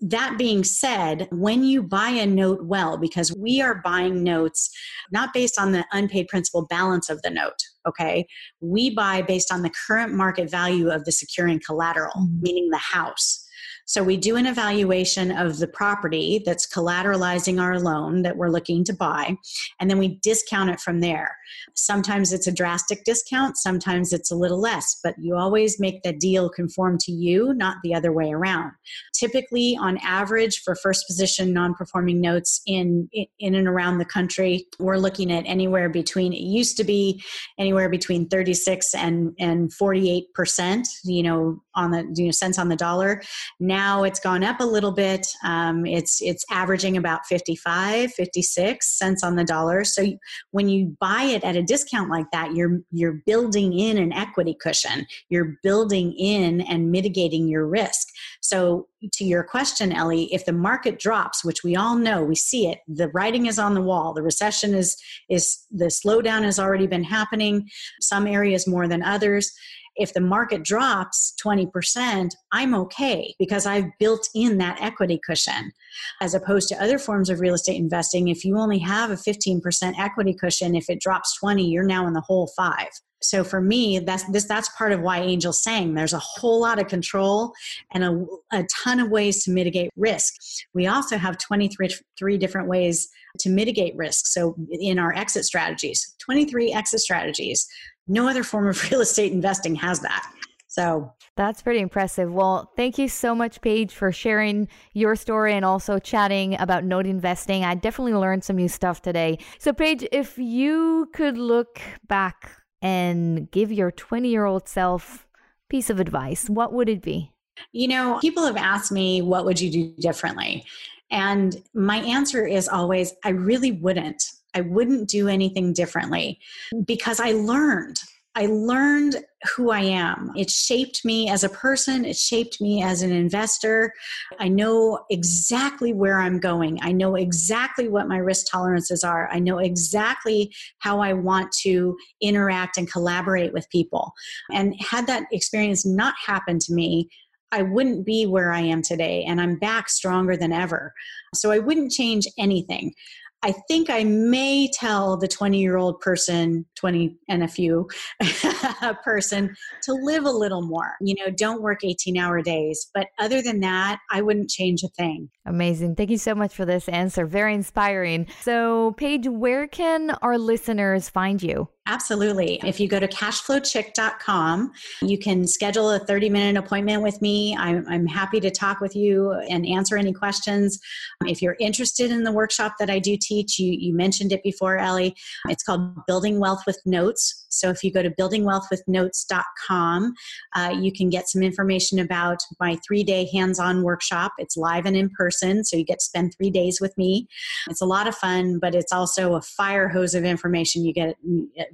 That 0.00 0.36
being 0.36 0.64
said, 0.64 1.28
when 1.30 1.64
you 1.64 1.82
buy 1.82 2.08
a 2.08 2.26
note 2.26 2.64
well, 2.64 2.98
because 2.98 3.34
we 3.36 3.60
are 3.60 3.80
buying 3.84 4.22
notes 4.22 4.70
not 5.12 5.32
based 5.32 5.58
on 5.58 5.72
the 5.72 5.86
unpaid 5.92 6.28
principal 6.28 6.66
balance 6.66 7.08
of 7.08 7.22
the 7.22 7.30
note, 7.30 7.62
okay? 7.86 8.26
We 8.60 8.94
buy 8.94 9.22
based 9.22 9.52
on 9.52 9.62
the 9.62 9.70
current 9.86 10.14
market 10.14 10.50
value 10.50 10.90
of 10.90 11.04
the 11.04 11.12
securing 11.12 11.60
collateral, 11.64 12.14
mm-hmm. 12.16 12.40
meaning 12.42 12.70
the 12.70 12.78
house. 12.78 13.43
So 13.86 14.02
we 14.02 14.16
do 14.16 14.36
an 14.36 14.46
evaluation 14.46 15.30
of 15.30 15.58
the 15.58 15.68
property 15.68 16.42
that's 16.44 16.66
collateralizing 16.66 17.60
our 17.60 17.78
loan 17.78 18.22
that 18.22 18.36
we're 18.36 18.48
looking 18.48 18.82
to 18.84 18.94
buy, 18.94 19.36
and 19.78 19.90
then 19.90 19.98
we 19.98 20.18
discount 20.22 20.70
it 20.70 20.80
from 20.80 21.00
there. 21.00 21.36
Sometimes 21.74 22.32
it's 22.32 22.46
a 22.46 22.52
drastic 22.52 23.04
discount, 23.04 23.58
sometimes 23.58 24.12
it's 24.12 24.30
a 24.30 24.36
little 24.36 24.60
less, 24.60 24.98
but 25.04 25.14
you 25.18 25.36
always 25.36 25.78
make 25.78 26.02
the 26.02 26.12
deal 26.12 26.48
conform 26.48 26.96
to 26.98 27.12
you, 27.12 27.52
not 27.54 27.76
the 27.82 27.94
other 27.94 28.12
way 28.12 28.32
around. 28.32 28.72
Typically, 29.12 29.76
on 29.78 29.98
average, 29.98 30.62
for 30.62 30.74
first 30.74 31.06
position 31.06 31.52
non 31.52 31.74
performing 31.74 32.20
notes 32.20 32.62
in, 32.66 33.08
in 33.38 33.54
and 33.54 33.68
around 33.68 33.98
the 33.98 34.04
country, 34.04 34.66
we're 34.78 34.96
looking 34.96 35.30
at 35.30 35.44
anywhere 35.46 35.88
between, 35.90 36.32
it 36.32 36.40
used 36.40 36.76
to 36.78 36.84
be 36.84 37.22
anywhere 37.58 37.88
between 37.88 38.28
36 38.28 38.94
and, 38.94 39.34
and 39.38 39.70
48%, 39.72 40.84
you 41.04 41.22
know, 41.22 41.62
on 41.74 41.90
the, 41.90 42.10
you 42.16 42.26
know, 42.26 42.30
cents 42.30 42.58
on 42.58 42.68
the 42.68 42.76
dollar. 42.76 43.22
Now 43.60 43.73
now 43.74 44.04
it's 44.04 44.20
gone 44.20 44.44
up 44.44 44.60
a 44.60 44.64
little 44.64 44.92
bit. 44.92 45.26
Um, 45.44 45.84
it's 45.84 46.22
it's 46.22 46.44
averaging 46.48 46.96
about 46.96 47.26
55, 47.26 48.12
56 48.12 48.98
cents 48.98 49.24
on 49.24 49.34
the 49.34 49.42
dollar. 49.42 49.82
So 49.82 50.06
when 50.52 50.68
you 50.68 50.96
buy 51.00 51.22
it 51.24 51.42
at 51.42 51.56
a 51.56 51.62
discount 51.62 52.08
like 52.08 52.30
that, 52.30 52.54
you're 52.54 52.80
you're 52.92 53.20
building 53.26 53.76
in 53.76 53.98
an 53.98 54.12
equity 54.12 54.56
cushion. 54.60 55.06
You're 55.28 55.56
building 55.64 56.12
in 56.12 56.60
and 56.60 56.92
mitigating 56.92 57.48
your 57.48 57.66
risk. 57.66 58.06
So 58.40 58.86
to 59.12 59.24
your 59.24 59.42
question, 59.42 59.92
Ellie, 59.92 60.32
if 60.32 60.46
the 60.46 60.52
market 60.52 61.00
drops, 61.00 61.44
which 61.44 61.64
we 61.64 61.74
all 61.74 61.96
know, 61.96 62.22
we 62.22 62.36
see 62.36 62.68
it, 62.68 62.78
the 62.86 63.08
writing 63.08 63.46
is 63.46 63.58
on 63.58 63.74
the 63.74 63.82
wall. 63.82 64.14
The 64.14 64.22
recession 64.22 64.72
is 64.74 64.96
is 65.28 65.58
the 65.72 65.86
slowdown 65.86 66.44
has 66.44 66.60
already 66.60 66.86
been 66.86 67.04
happening. 67.04 67.68
Some 68.00 68.28
areas 68.28 68.68
more 68.68 68.86
than 68.86 69.02
others 69.02 69.52
if 69.96 70.12
the 70.12 70.20
market 70.20 70.62
drops 70.62 71.34
20%, 71.44 72.30
I'm 72.52 72.74
okay 72.74 73.34
because 73.38 73.66
I've 73.66 73.86
built 73.98 74.28
in 74.34 74.58
that 74.58 74.80
equity 74.80 75.20
cushion. 75.24 75.72
As 76.20 76.34
opposed 76.34 76.68
to 76.68 76.82
other 76.82 76.98
forms 76.98 77.30
of 77.30 77.40
real 77.40 77.54
estate 77.54 77.76
investing, 77.76 78.28
if 78.28 78.44
you 78.44 78.58
only 78.58 78.78
have 78.78 79.10
a 79.10 79.14
15% 79.14 79.98
equity 79.98 80.34
cushion, 80.34 80.74
if 80.74 80.88
it 80.88 81.00
drops 81.00 81.38
20, 81.38 81.68
you're 81.68 81.84
now 81.84 82.06
in 82.06 82.12
the 82.12 82.20
hole 82.20 82.50
five. 82.56 82.88
So 83.24 83.42
for 83.42 83.60
me, 83.60 84.00
that's 84.00 84.24
this 84.30 84.44
that's 84.44 84.68
part 84.76 84.92
of 84.92 85.00
why 85.00 85.18
Angel's 85.18 85.62
saying 85.62 85.94
there's 85.94 86.12
a 86.12 86.18
whole 86.18 86.60
lot 86.60 86.78
of 86.78 86.88
control 86.88 87.52
and 87.92 88.04
a, 88.04 88.26
a 88.52 88.64
ton 88.84 89.00
of 89.00 89.10
ways 89.10 89.42
to 89.44 89.50
mitigate 89.50 89.90
risk. 89.96 90.34
We 90.74 90.86
also 90.86 91.16
have 91.16 91.38
23 91.38 91.88
three 92.18 92.36
different 92.36 92.68
ways 92.68 93.08
to 93.40 93.48
mitigate 93.48 93.96
risk. 93.96 94.26
So 94.26 94.54
in 94.70 94.98
our 94.98 95.14
exit 95.14 95.44
strategies, 95.44 96.14
23 96.20 96.72
exit 96.72 97.00
strategies 97.00 97.66
no 98.06 98.28
other 98.28 98.42
form 98.44 98.66
of 98.66 98.82
real 98.90 99.00
estate 99.00 99.32
investing 99.32 99.74
has 99.76 100.00
that. 100.00 100.30
So 100.68 101.12
that's 101.36 101.62
pretty 101.62 101.78
impressive. 101.80 102.32
Well, 102.32 102.72
thank 102.76 102.98
you 102.98 103.08
so 103.08 103.34
much, 103.34 103.60
Paige, 103.60 103.94
for 103.94 104.10
sharing 104.10 104.66
your 104.92 105.14
story 105.14 105.54
and 105.54 105.64
also 105.64 106.00
chatting 106.00 106.58
about 106.58 106.84
note 106.84 107.06
investing. 107.06 107.64
I 107.64 107.76
definitely 107.76 108.14
learned 108.14 108.42
some 108.42 108.56
new 108.56 108.68
stuff 108.68 109.00
today. 109.00 109.38
So, 109.58 109.72
Paige, 109.72 110.06
if 110.10 110.36
you 110.36 111.08
could 111.14 111.38
look 111.38 111.80
back 112.08 112.50
and 112.82 113.48
give 113.52 113.70
your 113.70 113.92
20 113.92 114.28
year 114.28 114.44
old 114.44 114.68
self 114.68 115.26
piece 115.68 115.90
of 115.90 116.00
advice, 116.00 116.50
what 116.50 116.72
would 116.72 116.88
it 116.88 117.02
be? 117.02 117.30
You 117.72 117.88
know, 117.88 118.18
people 118.20 118.44
have 118.44 118.56
asked 118.56 118.90
me, 118.90 119.22
what 119.22 119.44
would 119.44 119.60
you 119.60 119.70
do 119.70 119.94
differently? 120.00 120.64
And 121.10 121.62
my 121.72 121.98
answer 121.98 122.46
is 122.46 122.68
always, 122.68 123.14
I 123.24 123.30
really 123.30 123.70
wouldn't. 123.70 124.22
I 124.54 124.62
wouldn't 124.62 125.08
do 125.08 125.28
anything 125.28 125.72
differently 125.72 126.38
because 126.86 127.20
I 127.20 127.32
learned. 127.32 128.00
I 128.36 128.46
learned 128.46 129.16
who 129.54 129.70
I 129.70 129.80
am. 129.80 130.32
It 130.36 130.50
shaped 130.50 131.04
me 131.04 131.28
as 131.30 131.44
a 131.44 131.48
person, 131.48 132.04
it 132.04 132.16
shaped 132.16 132.60
me 132.60 132.82
as 132.82 133.02
an 133.02 133.12
investor. 133.12 133.92
I 134.40 134.48
know 134.48 135.04
exactly 135.08 135.92
where 135.92 136.18
I'm 136.18 136.40
going. 136.40 136.80
I 136.82 136.90
know 136.90 137.14
exactly 137.14 137.88
what 137.88 138.08
my 138.08 138.16
risk 138.16 138.46
tolerances 138.50 139.04
are. 139.04 139.28
I 139.30 139.38
know 139.38 139.58
exactly 139.58 140.52
how 140.80 141.00
I 141.00 141.12
want 141.12 141.52
to 141.62 141.96
interact 142.20 142.76
and 142.76 142.90
collaborate 142.90 143.52
with 143.52 143.70
people. 143.70 144.12
And 144.52 144.74
had 144.80 145.06
that 145.06 145.26
experience 145.30 145.86
not 145.86 146.14
happened 146.26 146.60
to 146.62 146.74
me, 146.74 147.08
I 147.52 147.62
wouldn't 147.62 148.04
be 148.04 148.26
where 148.26 148.52
I 148.52 148.62
am 148.62 148.82
today, 148.82 149.22
and 149.22 149.40
I'm 149.40 149.60
back 149.60 149.88
stronger 149.88 150.36
than 150.36 150.52
ever. 150.52 150.92
So 151.36 151.52
I 151.52 151.60
wouldn't 151.60 151.92
change 151.92 152.26
anything. 152.36 152.94
I 153.44 153.52
think 153.68 153.90
I 153.90 154.04
may 154.04 154.70
tell 154.72 155.18
the 155.18 155.28
20 155.28 155.60
year 155.60 155.76
old 155.76 156.00
person, 156.00 156.64
20 156.76 157.14
and 157.28 157.42
a 157.42 157.48
few 157.48 157.86
person, 159.04 159.54
to 159.82 159.92
live 159.92 160.24
a 160.24 160.30
little 160.30 160.62
more. 160.62 160.94
You 161.02 161.14
know, 161.16 161.30
don't 161.30 161.60
work 161.60 161.84
18 161.84 162.16
hour 162.16 162.40
days. 162.40 162.90
But 162.94 163.08
other 163.18 163.42
than 163.42 163.60
that, 163.60 163.98
I 164.10 164.22
wouldn't 164.22 164.48
change 164.48 164.82
a 164.82 164.88
thing. 164.88 165.28
Amazing. 165.46 165.96
Thank 165.96 166.10
you 166.10 166.16
so 166.16 166.34
much 166.34 166.54
for 166.54 166.64
this 166.64 166.88
answer. 166.88 167.26
Very 167.26 167.54
inspiring. 167.54 168.26
So, 168.40 168.92
Paige, 168.92 169.28
where 169.28 169.66
can 169.66 170.12
our 170.22 170.38
listeners 170.38 171.10
find 171.10 171.42
you? 171.42 171.68
Absolutely. 171.86 172.58
If 172.64 172.80
you 172.80 172.88
go 172.88 172.98
to 172.98 173.06
cashflowchick.com, 173.06 174.72
you 175.02 175.18
can 175.18 175.46
schedule 175.46 175.90
a 175.90 175.98
30 175.98 176.30
minute 176.30 176.56
appointment 176.56 177.02
with 177.02 177.20
me. 177.20 177.54
I'm, 177.54 177.86
I'm, 177.86 178.06
happy 178.06 178.40
to 178.40 178.50
talk 178.50 178.80
with 178.80 178.96
you 178.96 179.32
and 179.50 179.66
answer 179.66 179.98
any 179.98 180.14
questions. 180.14 180.80
If 181.26 181.42
you're 181.42 181.58
interested 181.60 182.10
in 182.10 182.24
the 182.24 182.32
workshop 182.32 182.76
that 182.78 182.88
I 182.88 182.98
do 182.98 183.18
teach, 183.20 183.58
you, 183.58 183.70
you 183.72 183.94
mentioned 183.94 184.32
it 184.32 184.42
before, 184.42 184.78
Ellie. 184.78 185.14
It's 185.48 185.62
called 185.62 186.06
Building 186.06 186.40
Wealth 186.40 186.62
with 186.66 186.80
Notes. 186.86 187.44
So 187.50 187.68
if 187.70 187.84
you 187.84 187.92
go 187.92 188.02
to 188.02 188.10
buildingwealthwithnotes.com, 188.10 190.14
uh, 190.56 190.74
you 190.80 190.90
can 190.92 191.10
get 191.10 191.28
some 191.28 191.42
information 191.42 191.98
about 191.98 192.38
my 192.60 192.78
three 192.86 193.04
day 193.04 193.28
hands 193.32 193.58
on 193.58 193.82
workshop. 193.82 194.32
It's 194.38 194.56
live 194.56 194.86
and 194.86 194.96
in 194.96 195.10
person, 195.34 195.64
so 195.64 195.76
you 195.76 195.84
get 195.84 195.98
to 195.98 196.04
spend 196.04 196.34
three 196.36 196.50
days 196.50 196.80
with 196.80 196.96
me. 196.96 197.28
It's 197.68 197.80
a 197.80 197.86
lot 197.86 198.06
of 198.06 198.14
fun, 198.14 198.58
but 198.58 198.74
it's 198.74 198.92
also 198.92 199.34
a 199.34 199.42
fire 199.42 199.88
hose 199.88 200.14
of 200.14 200.24
information. 200.24 200.84
You 200.84 200.92
get 200.92 201.16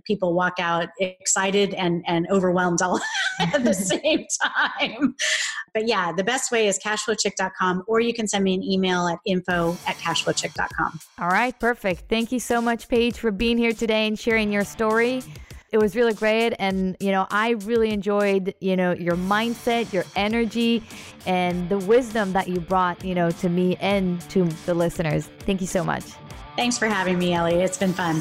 people 0.04 0.34
walk 0.34 0.54
out 0.58 0.88
excited 0.98 1.74
and, 1.74 2.02
and 2.06 2.26
overwhelmed 2.30 2.82
all 2.82 3.00
at 3.40 3.64
the 3.64 3.74
same 3.74 4.26
time. 4.42 5.14
But 5.72 5.86
yeah, 5.86 6.12
the 6.12 6.24
best 6.24 6.50
way 6.50 6.66
is 6.66 6.78
cashflowchick.com, 6.78 7.84
or 7.86 8.00
you 8.00 8.12
can 8.12 8.26
send 8.26 8.44
me 8.44 8.54
an 8.54 8.62
email 8.62 9.06
at 9.06 9.18
info 9.24 9.76
at 9.86 9.96
cashflowchick.com. 9.96 11.00
All 11.18 11.28
right, 11.28 11.58
perfect. 11.58 12.08
Thank 12.08 12.32
you 12.32 12.40
so 12.40 12.60
much, 12.60 12.88
Paige, 12.88 13.18
for 13.18 13.30
being 13.30 13.58
here 13.58 13.72
today 13.72 14.06
and 14.06 14.18
sharing 14.18 14.52
your 14.52 14.64
story 14.64 15.22
it 15.72 15.78
was 15.78 15.94
really 15.96 16.14
great. 16.14 16.54
And 16.58 16.96
you 17.00 17.12
know 17.12 17.26
i 17.30 17.50
really 17.50 17.90
enjoyed 17.90 18.54
you 18.60 18.76
know 18.76 18.92
your 18.92 19.16
mindset 19.16 19.92
your 19.92 20.04
energy 20.16 20.82
and 21.26 21.68
the 21.68 21.78
wisdom 21.78 22.32
that 22.32 22.48
you 22.48 22.60
brought 22.60 23.04
you 23.04 23.14
know 23.14 23.30
to 23.30 23.48
me 23.48 23.76
and 23.80 24.20
to 24.30 24.44
the 24.66 24.74
listeners. 24.74 25.28
Thank 25.40 25.60
you 25.60 25.66
so 25.66 25.84
much. 25.84 26.04
Thanks 26.56 26.78
for 26.78 26.86
having 26.86 27.18
me 27.18 27.32
ellie 27.32 27.54
it's 27.54 27.78
been 27.78 27.92
fun 27.92 28.20